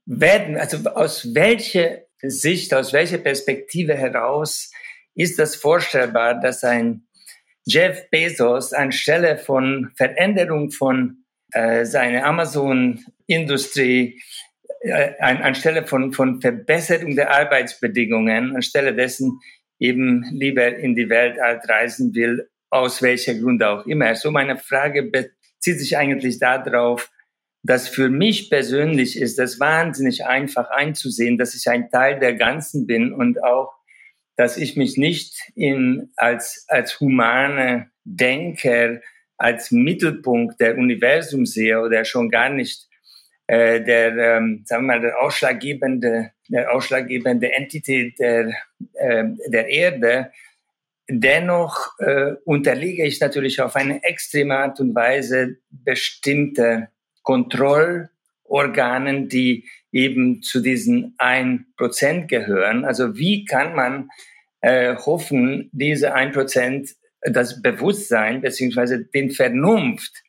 [0.07, 4.71] werden, also aus welcher Sicht, aus welcher Perspektive heraus
[5.15, 7.06] ist das vorstellbar, dass ein
[7.67, 14.23] Jeff Bezos anstelle von Veränderung von äh, seine Amazon-Industrie
[14.81, 19.41] äh, an, anstelle von, von Verbesserung der Arbeitsbedingungen, anstelle dessen
[19.79, 24.15] eben lieber in die Weltall reisen will, aus welcher Grund auch immer.
[24.15, 27.11] So meine Frage bezieht sich eigentlich darauf,
[27.63, 32.87] dass für mich persönlich ist es wahnsinnig einfach einzusehen, dass ich ein Teil der Ganzen
[32.87, 33.73] bin und auch,
[34.37, 39.01] dass ich mich nicht in, als, als humane Denker,
[39.39, 42.87] als Mittelpunkt der Universum sehe oder schon gar nicht
[43.49, 48.53] äh, der, ähm, sagen wir mal, der ausschlaggebende, der ausschlaggebende Entität der,
[48.95, 50.33] äh, der Erde.
[51.09, 56.89] Dennoch äh, unterliege ich natürlich auf eine extreme Art und Weise bestimmte
[57.23, 62.85] Kontrollorganen, die eben zu diesen ein Prozent gehören.
[62.85, 64.09] Also wie kann man
[64.61, 66.91] äh, hoffen, diese ein Prozent,
[67.23, 70.23] das Bewusstsein beziehungsweise den Vernunft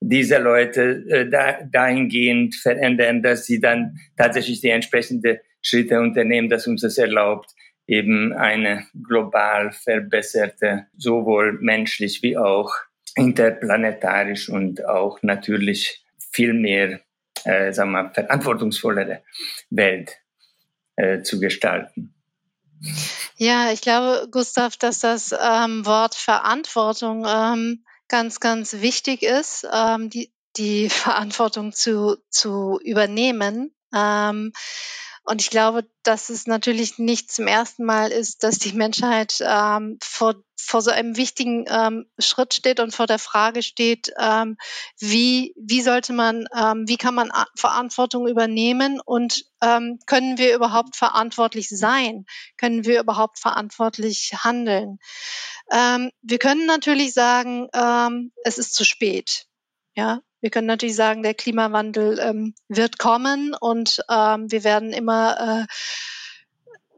[0.00, 6.66] dieser Leute äh, da, dahingehend verändern, dass sie dann tatsächlich die entsprechende Schritte unternehmen, dass
[6.66, 7.50] uns das erlaubt,
[7.86, 12.72] eben eine global verbesserte, sowohl menschlich wie auch
[13.16, 17.00] interplanetarisch und auch natürlich viel mehr,
[17.46, 19.22] äh, sagen wir, verantwortungsvollere
[19.70, 20.18] Welt
[20.96, 22.14] äh, zu gestalten.
[23.36, 30.10] Ja, ich glaube, Gustav, dass das ähm, Wort Verantwortung ähm, ganz, ganz wichtig ist, ähm,
[30.10, 33.74] die, die Verantwortung zu, zu übernehmen.
[33.94, 34.52] Ähm,
[35.26, 39.98] und ich glaube, dass es natürlich nicht zum ersten Mal ist, dass die Menschheit ähm,
[40.00, 44.56] vor, vor so einem wichtigen ähm, Schritt steht und vor der Frage steht, ähm,
[45.00, 50.94] wie, wie sollte man, ähm, wie kann man Verantwortung übernehmen und ähm, können wir überhaupt
[50.94, 52.24] verantwortlich sein?
[52.56, 54.98] Können wir überhaupt verantwortlich handeln?
[55.72, 59.46] Ähm, wir können natürlich sagen, ähm, es ist zu spät.
[59.96, 65.66] Ja, wir können natürlich sagen, der Klimawandel ähm, wird kommen und ähm, wir werden immer
[65.66, 65.66] äh,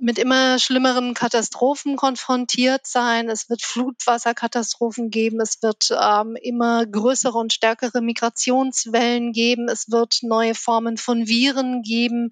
[0.01, 3.29] mit immer schlimmeren Katastrophen konfrontiert sein.
[3.29, 5.41] Es wird Flutwasserkatastrophen geben.
[5.41, 9.69] Es wird ähm, immer größere und stärkere Migrationswellen geben.
[9.69, 12.31] Es wird neue Formen von Viren geben.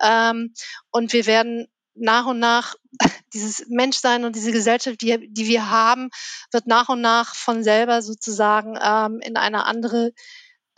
[0.00, 0.54] Ähm,
[0.90, 2.76] und wir werden nach und nach
[3.34, 6.10] dieses Menschsein und diese Gesellschaft, die, die wir haben,
[6.52, 10.12] wird nach und nach von selber sozusagen ähm, in eine andere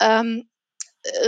[0.01, 0.49] ähm,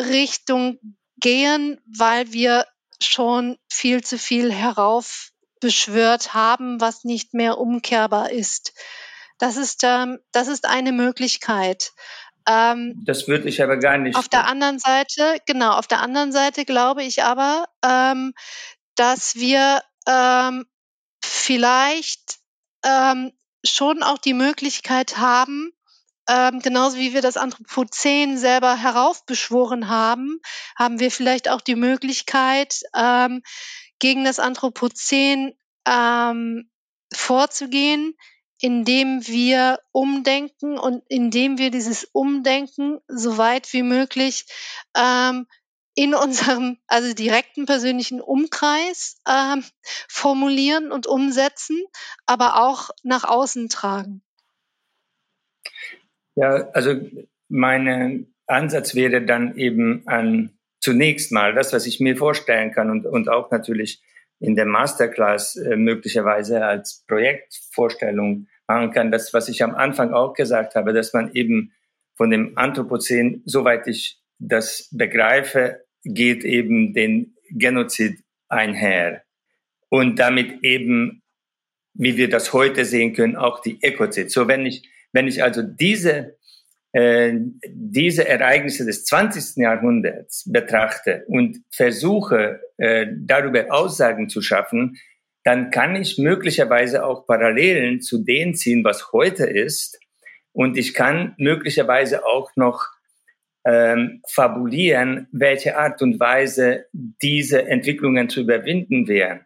[0.09, 0.79] Richtung
[1.17, 2.67] gehen, weil wir
[3.01, 8.73] schon viel zu viel heraufbeschwört haben, was nicht mehr umkehrbar ist.
[9.39, 11.91] Das ist, ähm, das ist eine Möglichkeit.
[12.47, 14.15] Ähm, das würde ich aber gar nicht.
[14.15, 18.33] Auf der anderen Seite, genau, auf der anderen Seite glaube ich aber, ähm,
[18.95, 20.65] dass wir ähm,
[21.23, 22.39] vielleicht
[22.85, 23.31] ähm,
[23.65, 25.71] schon auch die Möglichkeit haben,
[26.27, 30.39] ähm, genauso wie wir das Anthropozän selber heraufbeschworen haben,
[30.77, 33.41] haben wir vielleicht auch die Möglichkeit, ähm,
[33.99, 35.53] gegen das Anthropozän
[35.87, 36.69] ähm,
[37.13, 38.15] vorzugehen,
[38.59, 44.45] indem wir umdenken und indem wir dieses Umdenken so weit wie möglich
[44.95, 45.47] ähm,
[45.95, 49.63] in unserem, also direkten persönlichen Umkreis ähm,
[50.07, 51.83] formulieren und umsetzen,
[52.25, 54.23] aber auch nach außen tragen.
[56.35, 56.95] Ja, also
[57.49, 63.05] mein Ansatz wäre dann eben an zunächst mal das, was ich mir vorstellen kann und,
[63.05, 64.01] und auch natürlich
[64.39, 70.33] in der Masterclass äh, möglicherweise als Projektvorstellung machen kann, das, was ich am Anfang auch
[70.33, 71.71] gesagt habe, dass man eben
[72.15, 78.19] von dem Anthropozän, soweit ich das begreife, geht eben den Genozid
[78.49, 79.23] einher.
[79.89, 81.21] Und damit eben,
[81.93, 84.31] wie wir das heute sehen können, auch die Ekozid.
[84.31, 86.37] So, wenn ich wenn ich also diese,
[86.91, 87.33] äh,
[87.67, 89.63] diese Ereignisse des 20.
[89.63, 94.97] Jahrhunderts betrachte und versuche, äh, darüber Aussagen zu schaffen,
[95.43, 99.99] dann kann ich möglicherweise auch Parallelen zu denen ziehen, was heute ist.
[100.51, 102.87] Und ich kann möglicherweise auch noch
[103.65, 109.45] ähm, fabulieren, welche Art und Weise diese Entwicklungen zu überwinden wären.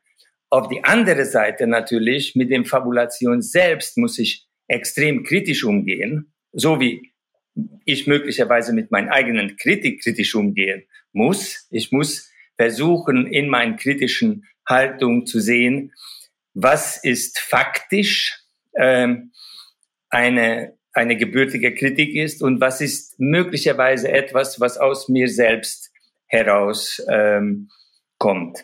[0.49, 6.79] Auf die andere Seite natürlich, mit dem Fabulation selbst muss ich extrem kritisch umgehen, so
[6.79, 7.13] wie
[7.85, 11.67] ich möglicherweise mit meinen eigenen Kritik kritisch umgehen muss.
[11.71, 15.93] Ich muss versuchen, in meinen kritischen Haltung zu sehen,
[16.53, 18.43] was ist faktisch
[18.75, 19.31] ähm,
[20.09, 25.91] eine, eine gebürtige Kritik ist und was ist möglicherweise etwas, was aus mir selbst
[26.25, 27.69] heraus ähm,
[28.17, 28.63] kommt.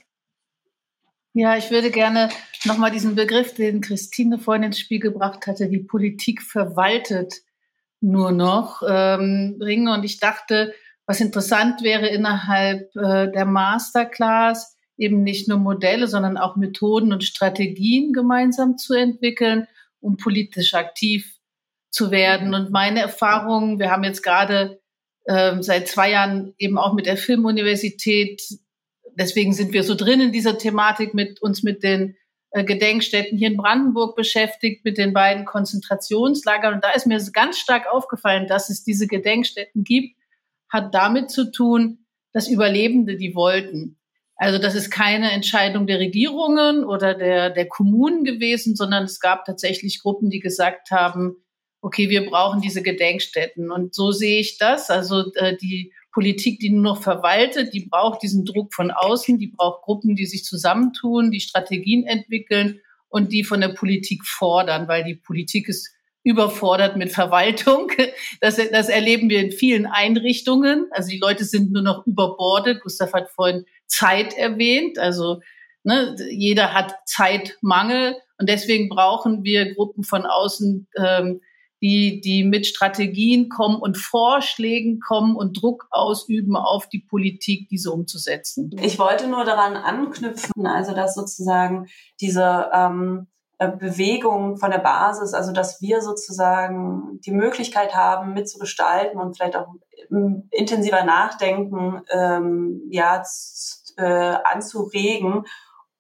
[1.35, 2.29] Ja, ich würde gerne
[2.63, 7.33] nochmal diesen Begriff, den Christine vorhin ins Spiel gebracht hatte, die Politik verwaltet
[8.01, 9.87] nur noch ähm, bringen.
[9.87, 10.73] Und ich dachte,
[11.07, 17.23] was interessant wäre innerhalb äh, der Masterclass, eben nicht nur Modelle, sondern auch Methoden und
[17.23, 19.67] Strategien gemeinsam zu entwickeln,
[20.01, 21.39] um politisch aktiv
[21.89, 22.53] zu werden.
[22.53, 24.79] Und meine Erfahrungen, wir haben jetzt gerade
[25.25, 28.41] äh, seit zwei Jahren eben auch mit der Filmuniversität,
[29.15, 32.15] deswegen sind wir so drin in dieser Thematik, mit uns mit den
[32.51, 36.75] äh, Gedenkstätten hier in Brandenburg beschäftigt, mit den beiden Konzentrationslagern.
[36.75, 40.15] Und da ist mir ganz stark aufgefallen, dass es diese Gedenkstätten gibt,
[40.69, 43.97] hat damit zu tun, dass Überlebende die wollten.
[44.35, 49.45] Also das ist keine Entscheidung der Regierungen oder der, der Kommunen gewesen, sondern es gab
[49.45, 51.37] tatsächlich Gruppen, die gesagt haben,
[51.81, 53.71] okay, wir brauchen diese Gedenkstätten.
[53.71, 54.89] Und so sehe ich das.
[54.89, 59.47] Also äh, die Politik, die nur noch verwaltet, die braucht diesen Druck von außen, die
[59.47, 65.03] braucht Gruppen, die sich zusammentun, die Strategien entwickeln und die von der Politik fordern, weil
[65.03, 65.89] die Politik ist
[66.23, 67.91] überfordert mit Verwaltung.
[68.41, 70.87] Das, das erleben wir in vielen Einrichtungen.
[70.91, 72.81] Also die Leute sind nur noch überbordet.
[72.81, 74.99] Gustav hat vorhin Zeit erwähnt.
[74.99, 75.41] Also
[75.83, 81.41] ne, jeder hat Zeitmangel und deswegen brauchen wir Gruppen von außen, ähm,
[81.83, 87.91] die, die mit Strategien kommen und Vorschlägen kommen und Druck ausüben auf die Politik, diese
[87.91, 88.71] umzusetzen.
[88.81, 91.87] Ich wollte nur daran anknüpfen, also dass sozusagen
[92.21, 93.27] diese ähm,
[93.57, 99.57] äh, Bewegung von der Basis, also dass wir sozusagen die Möglichkeit haben, mitzugestalten und vielleicht
[99.57, 99.67] auch
[100.09, 103.21] ähm, intensiver nachdenken, ähm, ja,
[103.97, 105.43] äh, anzuregen.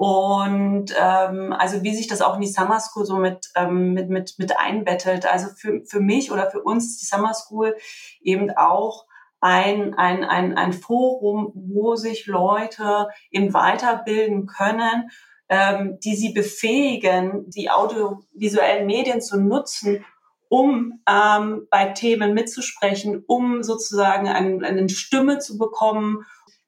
[0.03, 4.09] Und ähm, also wie sich das auch in die Summer School so mit, ähm, mit,
[4.09, 5.25] mit, mit einbettet.
[5.25, 7.75] Also für, für mich oder für uns ist die Summer School
[8.21, 9.05] eben auch
[9.39, 15.09] ein, ein, ein, ein Forum, wo sich Leute eben weiterbilden können
[15.49, 20.03] ähm, die sie befähigen, die audiovisuellen Medien zu nutzen,
[20.49, 26.25] um ähm, bei Themen mitzusprechen, um sozusagen ein, eine Stimme zu bekommen.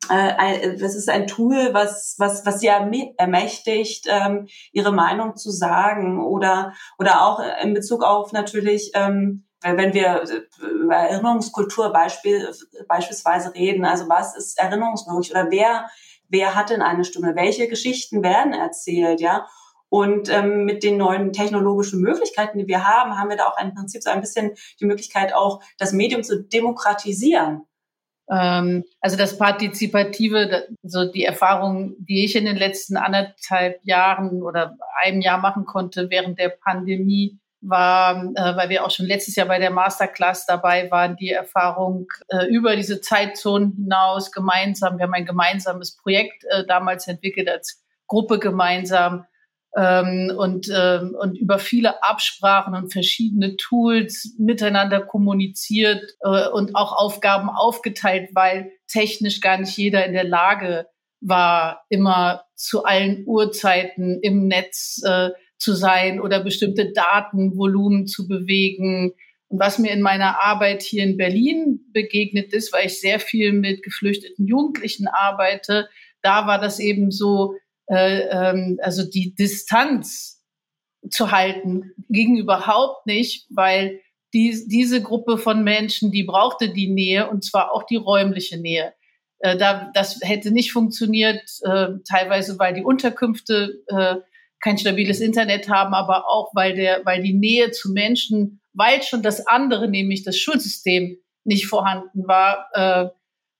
[0.09, 6.23] Äh, das ist ein Tool, was, was, was sie ermächtigt, ähm, ihre Meinung zu sagen
[6.23, 10.23] oder, oder auch in Bezug auf natürlich, ähm, wenn wir
[10.61, 12.47] über Erinnerungskultur Beispiel,
[12.87, 15.87] beispielsweise reden, also was ist erinnerungsmöglich oder wer
[16.29, 19.47] wer hat denn eine Stimme, welche Geschichten werden erzählt, ja.
[19.89, 23.73] Und ähm, mit den neuen technologischen Möglichkeiten, die wir haben, haben wir da auch im
[23.73, 27.61] Prinzip so ein bisschen die Möglichkeit, auch das Medium zu demokratisieren.
[28.29, 34.77] Ähm, also das Partizipative, so die Erfahrung, die ich in den letzten anderthalb Jahren oder
[35.03, 39.47] einem Jahr machen konnte während der Pandemie, war, äh, weil wir auch schon letztes Jahr
[39.47, 44.97] bei der Masterclass dabei waren, die Erfahrung äh, über diese Zeitzonen hinaus gemeinsam.
[44.97, 49.25] Wir haben ein gemeinsames Projekt äh, damals entwickelt als Gruppe gemeinsam
[49.77, 56.93] ähm, und, ähm, und über viele Absprachen und verschiedene Tools miteinander kommuniziert äh, und auch
[56.93, 60.87] Aufgaben aufgeteilt, weil technisch gar nicht jeder in der Lage
[61.19, 69.13] war, immer zu allen Uhrzeiten im Netz äh, zu sein oder bestimmte Datenvolumen zu bewegen.
[69.47, 73.51] Und was mir in meiner Arbeit hier in Berlin begegnet ist, weil ich sehr viel
[73.51, 75.89] mit geflüchteten Jugendlichen arbeite,
[76.21, 77.55] da war das eben so,
[77.87, 80.43] äh, ähm, also die Distanz
[81.09, 84.01] zu halten ging überhaupt nicht, weil
[84.33, 88.93] die, diese Gruppe von Menschen, die brauchte die Nähe und zwar auch die räumliche Nähe.
[89.39, 94.15] Äh, da, das hätte nicht funktioniert, äh, teilweise weil die Unterkünfte äh,
[94.59, 99.21] kein stabiles Internet haben, aber auch weil der, weil die Nähe zu Menschen, weil schon
[99.21, 103.09] das andere, nämlich das Schulsystem, nicht vorhanden war, äh,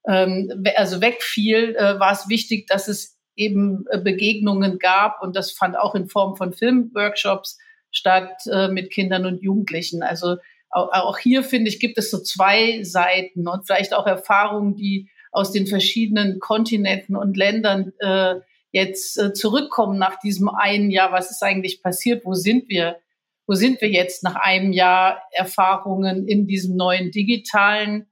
[0.08, 5.52] ähm, also wegfiel, äh, war es wichtig, dass es eben äh, Begegnungen gab und das
[5.52, 7.58] fand auch in Form von Filmworkshops
[7.90, 10.02] statt äh, mit Kindern und Jugendlichen.
[10.02, 10.36] Also
[10.70, 15.52] auch, hier finde ich, gibt es so zwei Seiten und vielleicht auch Erfahrungen, die aus
[15.52, 18.36] den verschiedenen Kontinenten und Ländern äh,
[18.72, 22.98] jetzt äh, zurückkommen nach diesem einen Jahr, was ist eigentlich passiert, wo sind wir,
[23.46, 28.06] wo sind wir jetzt nach einem Jahr Erfahrungen in diesem neuen digitalen,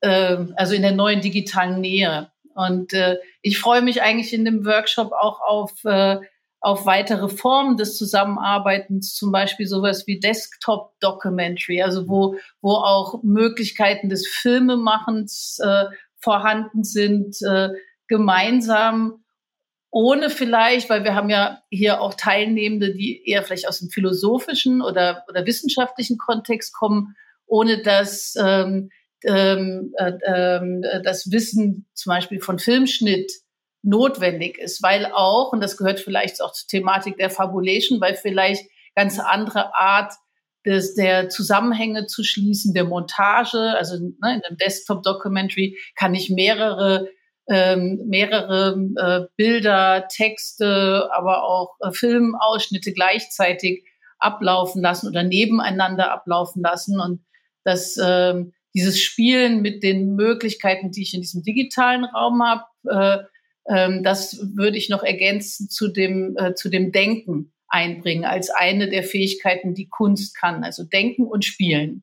[0.00, 2.30] äh, also in der neuen digitalen Nähe.
[2.56, 6.18] Und äh, ich freue mich eigentlich in dem Workshop auch auf, äh,
[6.60, 13.22] auf weitere Formen des Zusammenarbeitens, zum Beispiel sowas wie Desktop Documentary, also wo, wo auch
[13.22, 15.84] Möglichkeiten des Filmemachens äh,
[16.18, 17.68] vorhanden sind, äh,
[18.08, 19.22] gemeinsam
[19.90, 24.82] ohne vielleicht, weil wir haben ja hier auch Teilnehmende, die eher vielleicht aus dem philosophischen
[24.82, 28.90] oder, oder wissenschaftlichen Kontext kommen, ohne dass ähm,
[29.24, 33.32] ähm, äh, äh, das Wissen zum Beispiel von Filmschnitt
[33.82, 38.68] notwendig ist, weil auch, und das gehört vielleicht auch zur Thematik der Fabulation, weil vielleicht
[38.94, 40.12] ganz andere Art
[40.64, 47.08] des, der Zusammenhänge zu schließen, der Montage, also ne, in einem Desktop-Documentary kann ich mehrere
[47.48, 53.84] ähm, mehrere äh, Bilder, Texte, aber auch äh, Filmausschnitte gleichzeitig
[54.18, 56.98] ablaufen lassen oder nebeneinander ablaufen lassen.
[56.98, 57.24] Und
[57.64, 63.24] dass ähm, dieses Spielen mit den Möglichkeiten, die ich in diesem digitalen Raum habe, äh,
[63.68, 68.88] ähm, das würde ich noch ergänzen zu dem, äh, zu dem Denken einbringen als eine
[68.88, 70.62] der Fähigkeiten, die Kunst kann.
[70.62, 72.02] Also Denken und Spielen.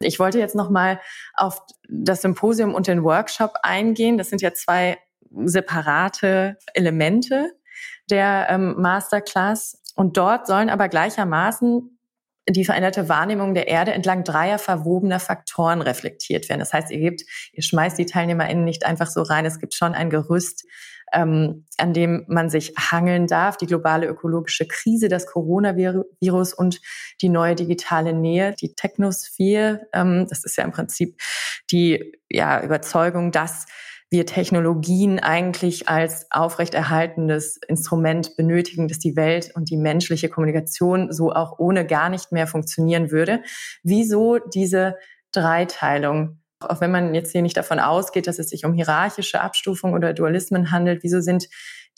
[0.00, 1.00] Ich wollte jetzt noch mal
[1.34, 4.18] auf das Symposium und den Workshop eingehen.
[4.18, 4.98] Das sind ja zwei
[5.44, 7.52] separate Elemente
[8.10, 9.80] der ähm, Masterclass.
[9.94, 11.98] Und dort sollen aber gleichermaßen
[12.48, 16.60] die veränderte Wahrnehmung der Erde entlang dreier verwobener Faktoren reflektiert werden.
[16.60, 17.22] Das heißt, ihr gebt,
[17.52, 19.46] ihr schmeißt die TeilnehmerInnen nicht einfach so rein.
[19.46, 20.64] Es gibt schon ein Gerüst,
[21.12, 23.56] ähm, an dem man sich hangeln darf.
[23.58, 26.80] Die globale ökologische Krise, das Coronavirus und
[27.20, 29.86] die neue digitale Nähe, die Technosphäre.
[29.92, 31.20] Ähm, das ist ja im Prinzip
[31.70, 33.66] die ja, Überzeugung, dass
[34.12, 41.32] wir Technologien eigentlich als aufrechterhaltendes Instrument benötigen, dass die Welt und die menschliche Kommunikation so
[41.32, 43.42] auch ohne gar nicht mehr funktionieren würde.
[43.82, 44.96] Wieso diese
[45.32, 46.42] Dreiteilung?
[46.60, 50.12] Auch wenn man jetzt hier nicht davon ausgeht, dass es sich um hierarchische Abstufung oder
[50.12, 51.48] Dualismen handelt, wieso sind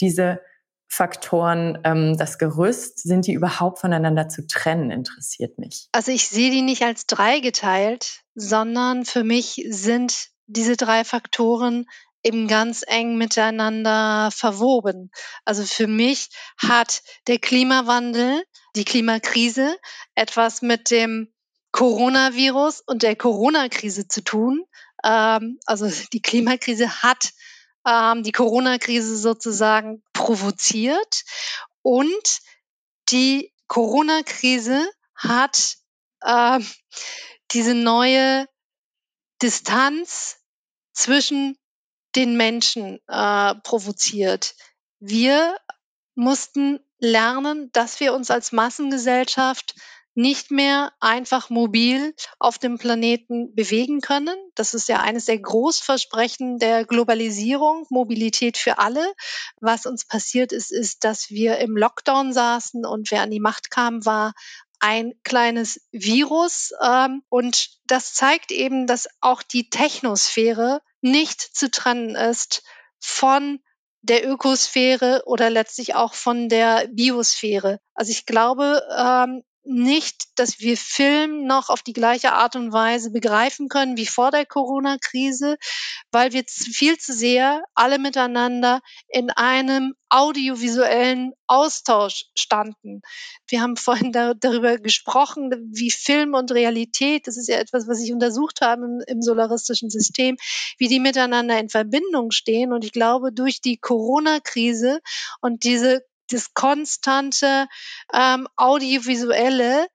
[0.00, 0.40] diese
[0.86, 5.88] Faktoren ähm, das Gerüst, sind die überhaupt voneinander zu trennen, interessiert mich.
[5.90, 11.86] Also ich sehe die nicht als drei geteilt, sondern für mich sind diese drei Faktoren
[12.22, 15.10] eben ganz eng miteinander verwoben.
[15.44, 18.42] Also für mich hat der Klimawandel,
[18.76, 19.76] die Klimakrise
[20.14, 21.32] etwas mit dem
[21.70, 24.64] Coronavirus und der Corona-Krise zu tun.
[25.04, 27.32] Ähm, also die Klimakrise hat
[27.86, 31.24] ähm, die Corona-Krise sozusagen provoziert
[31.82, 32.40] und
[33.10, 35.76] die Corona-Krise hat
[36.22, 36.60] äh,
[37.50, 38.46] diese neue
[39.44, 40.38] Distanz
[40.94, 41.58] zwischen
[42.16, 44.54] den Menschen äh, provoziert.
[45.00, 45.54] Wir
[46.14, 49.74] mussten lernen, dass wir uns als Massengesellschaft
[50.14, 54.36] nicht mehr einfach mobil auf dem Planeten bewegen können.
[54.54, 59.12] Das ist ja eines der Großversprechen der Globalisierung, Mobilität für alle.
[59.60, 63.70] Was uns passiert ist, ist, dass wir im Lockdown saßen und wer an die Macht
[63.70, 64.32] kam, war
[64.84, 66.74] ein kleines Virus.
[66.84, 72.62] Ähm, und das zeigt eben, dass auch die Technosphäre nicht zu trennen ist
[73.00, 73.60] von
[74.02, 77.80] der Ökosphäre oder letztlich auch von der Biosphäre.
[77.94, 83.10] Also ich glaube, ähm, nicht, dass wir Film noch auf die gleiche Art und Weise
[83.10, 85.56] begreifen können wie vor der Corona-Krise,
[86.12, 93.00] weil wir viel zu sehr alle miteinander in einem audiovisuellen Austausch standen.
[93.48, 98.00] Wir haben vorhin da, darüber gesprochen, wie Film und Realität, das ist ja etwas, was
[98.02, 100.36] ich untersucht habe im, im solaristischen System,
[100.78, 102.72] wie die miteinander in Verbindung stehen.
[102.72, 105.00] Und ich glaube, durch die Corona-Krise
[105.40, 107.66] und diese das konstante
[108.12, 109.86] ähm, Audiovisuelle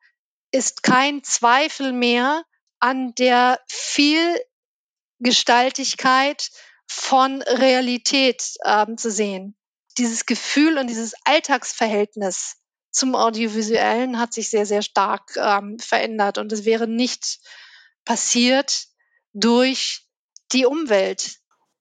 [0.51, 2.43] ist kein Zweifel mehr
[2.79, 6.49] an der Vielgestaltigkeit
[6.87, 9.55] von Realität ähm, zu sehen.
[9.97, 12.55] Dieses Gefühl und dieses Alltagsverhältnis
[12.91, 17.39] zum Audiovisuellen hat sich sehr, sehr stark ähm, verändert und es wäre nicht
[18.05, 18.85] passiert
[19.33, 20.07] durch
[20.51, 21.37] die Umwelt.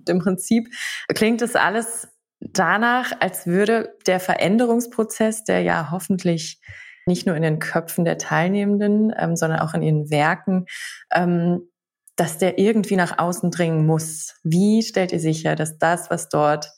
[0.07, 0.69] Im Prinzip
[1.15, 2.09] klingt das alles
[2.53, 6.61] danach, als würde der Veränderungsprozess, der ja hoffentlich
[7.07, 10.67] nicht nur in den Köpfen der Teilnehmenden, ähm, sondern auch in ihren Werken,
[11.13, 11.69] ähm,
[12.17, 14.35] dass der irgendwie nach außen dringen muss.
[14.45, 16.71] Wie stellt ihr sicher, dass das, was dort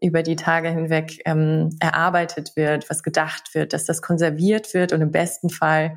[0.00, 5.00] über die Tage hinweg ähm, erarbeitet wird, was gedacht wird, dass das konserviert wird und
[5.00, 5.96] im besten Fall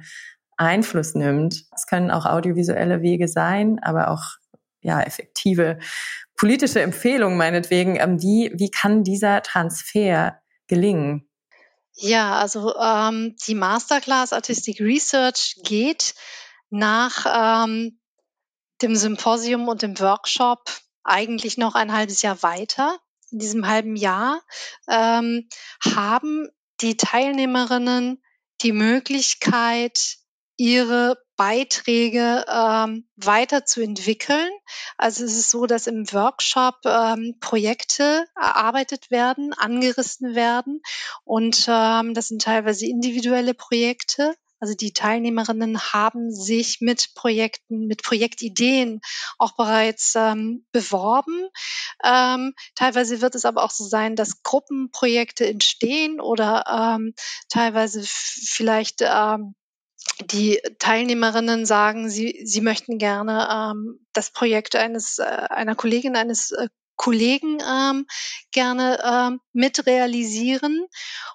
[0.58, 1.66] Einfluss nimmt?
[1.76, 4.38] Es können auch audiovisuelle Wege sein, aber auch
[4.82, 5.80] ja, effektive
[6.36, 11.28] politische Empfehlung meinetwegen, ähm, die, wie kann dieser Transfer gelingen?
[11.94, 16.14] Ja, also ähm, die Masterclass Artistic Research geht
[16.70, 18.00] nach ähm,
[18.84, 20.62] dem Symposium und dem Workshop
[21.04, 23.00] eigentlich noch ein halbes Jahr weiter.
[23.32, 24.42] In diesem halben Jahr
[24.88, 25.50] ähm,
[25.84, 26.50] haben
[26.82, 28.22] die Teilnehmerinnen
[28.62, 30.18] die Möglichkeit,
[30.56, 34.50] ihre Beiträge ähm, weiterzuentwickeln.
[34.98, 40.82] Also es ist so, dass im Workshop ähm, Projekte erarbeitet werden, angerissen werden
[41.24, 44.36] und ähm, das sind teilweise individuelle Projekte.
[44.60, 49.02] Also die Teilnehmerinnen haben sich mit Projekten, mit Projektideen
[49.38, 51.48] auch bereits ähm, beworben.
[52.04, 57.14] Ähm, teilweise wird es aber auch so sein, dass Gruppenprojekte entstehen oder ähm,
[57.50, 59.54] teilweise vielleicht ähm,
[60.26, 66.52] die Teilnehmerinnen sagen, sie, sie möchten gerne ähm, das Projekt eines, äh, einer Kollegin, eines
[66.52, 68.08] äh, Kollegen ähm,
[68.52, 70.88] gerne ähm, mitrealisieren.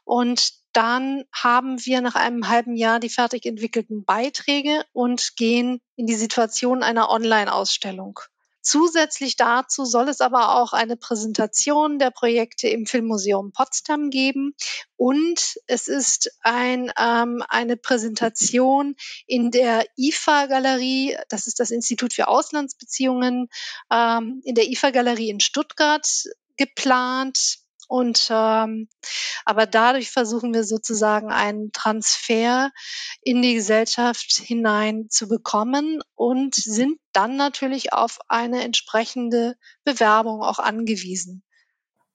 [0.05, 6.07] Und dann haben wir nach einem halben Jahr die fertig entwickelten Beiträge und gehen in
[6.07, 8.21] die Situation einer Online-Ausstellung.
[8.63, 14.55] Zusätzlich dazu soll es aber auch eine Präsentation der Projekte im Filmmuseum Potsdam geben
[14.97, 18.95] und es ist ein, ähm, eine Präsentation
[19.27, 23.49] in der IFA-Galerie, das ist das Institut für Auslandsbeziehungen,
[23.91, 26.07] ähm, in der IFA-Galerie in Stuttgart
[26.57, 27.59] geplant.
[27.93, 28.89] Und ähm,
[29.45, 32.71] aber dadurch versuchen wir sozusagen einen Transfer
[33.21, 40.59] in die Gesellschaft hinein zu bekommen und sind dann natürlich auf eine entsprechende Bewerbung auch
[40.59, 41.43] angewiesen.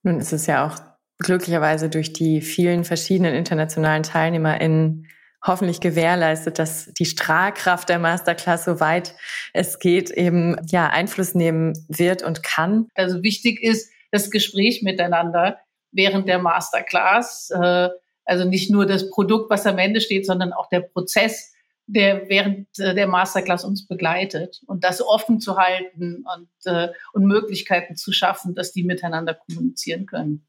[0.02, 0.80] Nun ist es ja auch
[1.20, 5.06] glücklicherweise durch die vielen verschiedenen internationalen TeilnehmerInnen
[5.46, 9.14] hoffentlich gewährleistet, dass die Strahlkraft der Masterclass, soweit
[9.52, 12.88] es geht, eben ja Einfluss nehmen wird und kann.
[12.96, 15.60] Also wichtig ist das Gespräch miteinander
[15.92, 17.50] während der Masterclass.
[17.50, 17.88] Äh,
[18.24, 21.52] also nicht nur das Produkt, was am Ende steht, sondern auch der Prozess,
[21.86, 27.24] der während äh, der Masterclass uns begleitet und das offen zu halten und, äh, und
[27.24, 30.46] Möglichkeiten zu schaffen, dass die miteinander kommunizieren können.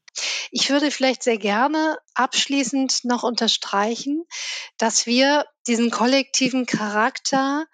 [0.50, 4.24] Ich würde vielleicht sehr gerne abschließend noch unterstreichen,
[4.76, 7.64] dass wir diesen kollektiven Charakter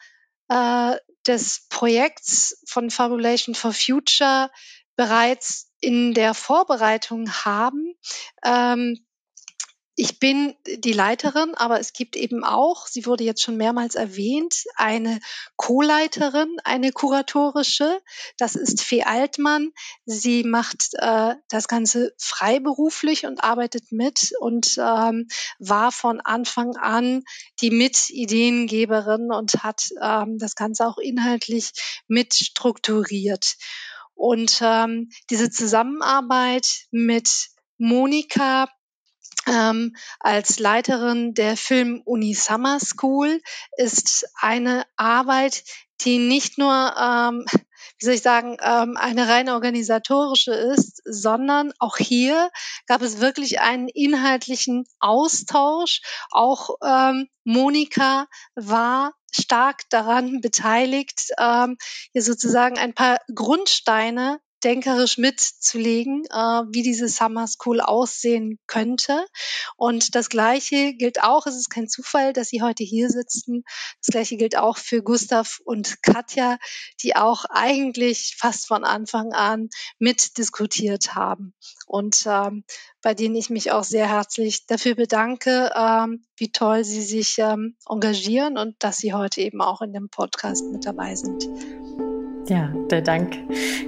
[0.49, 0.97] äh,
[1.27, 4.51] des Projekts von Fabulation for Future
[4.95, 7.95] bereits in der Vorbereitung haben.
[8.45, 9.07] Ähm,
[9.99, 14.65] ich bin die Leiterin, aber es gibt eben auch, sie wurde jetzt schon mehrmals erwähnt,
[14.77, 15.21] eine
[15.57, 18.03] Co-Leiterin, eine kuratorische.
[18.37, 19.73] Das ist Fee Altmann.
[20.05, 27.25] Sie macht äh, das Ganze freiberuflich und arbeitet mit und ähm, war von Anfang an
[27.63, 31.71] die Mitideengeberin und hat ähm, das Ganze auch inhaltlich
[32.07, 33.57] mitstrukturiert.
[34.17, 38.69] Und ähm, diese Zusammenarbeit mit Monika
[39.47, 43.41] ähm, als Leiterin der Film Uni Summer School
[43.77, 45.63] ist eine Arbeit,
[46.01, 47.47] die nicht nur ähm,
[47.99, 52.51] wie soll ich sagen, ähm, eine rein organisatorische ist, sondern auch hier
[52.87, 56.03] gab es wirklich einen inhaltlichen Austausch.
[56.31, 61.77] Auch ähm, Monika war stark daran beteiligt, ähm,
[62.13, 69.25] hier sozusagen ein paar Grundsteine denkerisch mitzulegen, äh, wie diese Summer School aussehen könnte.
[69.77, 73.63] Und das Gleiche gilt auch, es ist kein Zufall, dass Sie heute hier sitzen.
[74.01, 76.59] Das Gleiche gilt auch für Gustav und Katja,
[77.01, 79.69] die auch eigentlich fast von Anfang an
[80.01, 81.55] mitdiskutiert haben.
[81.87, 82.65] Und ähm,
[83.03, 87.77] bei denen ich mich auch sehr herzlich dafür bedanke, ähm, wie toll Sie sich ähm,
[87.89, 91.49] engagieren und dass Sie heute eben auch in dem Podcast mit dabei sind.
[92.49, 93.37] Ja, der Dank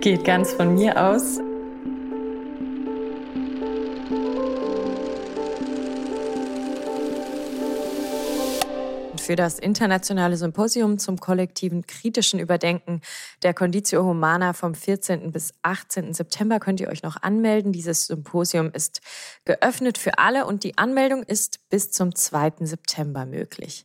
[0.01, 1.39] geht ganz von mir aus.
[9.29, 13.03] für das internationale Symposium zum kollektiven kritischen Überdenken
[13.43, 15.33] der Conditio Humana vom 14.
[15.33, 16.15] bis 18.
[16.15, 17.71] September könnt ihr euch noch anmelden.
[17.71, 19.03] Dieses Symposium ist
[19.45, 22.53] geöffnet für alle und die Anmeldung ist bis zum 2.
[22.61, 23.85] September möglich.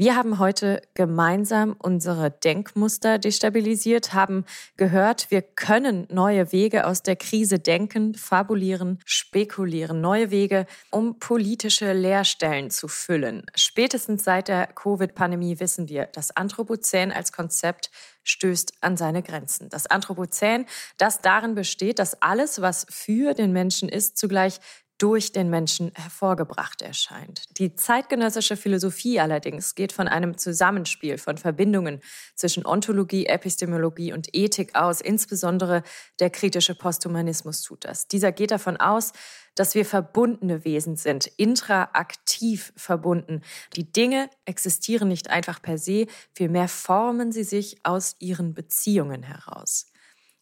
[0.00, 4.46] Wir haben heute gemeinsam unsere Denkmuster destabilisiert, haben
[4.78, 11.92] gehört, wir können neue Wege aus der Krise denken, fabulieren, spekulieren, neue Wege, um politische
[11.92, 13.44] Leerstellen zu füllen.
[13.54, 17.90] Spätestens seit der Covid-Pandemie wissen wir, das Anthropozän als Konzept
[18.24, 19.68] stößt an seine Grenzen.
[19.68, 20.64] Das Anthropozän,
[20.96, 24.60] das darin besteht, dass alles, was für den Menschen ist, zugleich
[25.00, 27.44] durch den Menschen hervorgebracht erscheint.
[27.58, 32.00] Die zeitgenössische Philosophie allerdings geht von einem Zusammenspiel von Verbindungen
[32.34, 35.00] zwischen Ontologie, Epistemologie und Ethik aus.
[35.00, 35.82] Insbesondere
[36.18, 38.08] der kritische Posthumanismus tut das.
[38.08, 39.12] Dieser geht davon aus,
[39.54, 43.40] dass wir verbundene Wesen sind, intraaktiv verbunden.
[43.76, 49.89] Die Dinge existieren nicht einfach per se, vielmehr formen sie sich aus ihren Beziehungen heraus.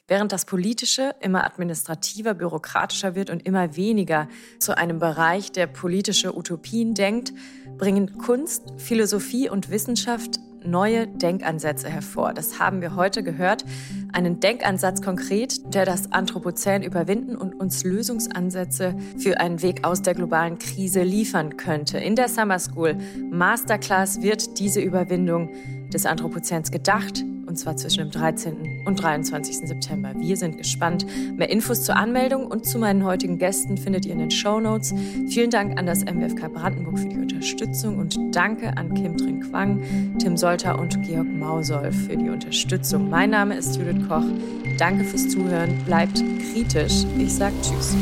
[0.08, 4.26] Während das Politische immer administrativer, bürokratischer wird und immer weniger
[4.58, 7.34] zu einem Bereich, der politische Utopien denkt,
[7.76, 12.32] bringen Kunst, Philosophie und Wissenschaft neue Denkansätze hervor.
[12.32, 13.66] Das haben wir heute gehört.
[14.12, 20.14] Einen Denkansatz konkret, der das Anthropozän überwinden und uns Lösungsansätze für einen Weg aus der
[20.14, 21.98] globalen Krise liefern könnte.
[21.98, 22.96] In der Summer School
[23.30, 25.50] Masterclass wird diese Überwindung
[25.92, 28.82] des Anthropozäns gedacht und zwar zwischen dem 13.
[28.84, 29.66] und 23.
[29.66, 30.12] September.
[30.16, 31.06] Wir sind gespannt.
[31.36, 34.94] Mehr Infos zur Anmeldung und zu meinen heutigen Gästen findet ihr in den Show Notes.
[35.28, 39.82] Vielen Dank an das MWFK Brandenburg für die Unterstützung und danke an Kim Trin Quang,
[40.18, 43.08] Tim Solter und Georg Mausolf für die Unterstützung.
[43.08, 44.24] Mein Name ist Judith Koch.
[44.76, 45.76] Danke fürs Zuhören.
[45.86, 46.22] Bleibt
[46.52, 47.04] kritisch.
[47.18, 47.96] Ich sage Tschüss.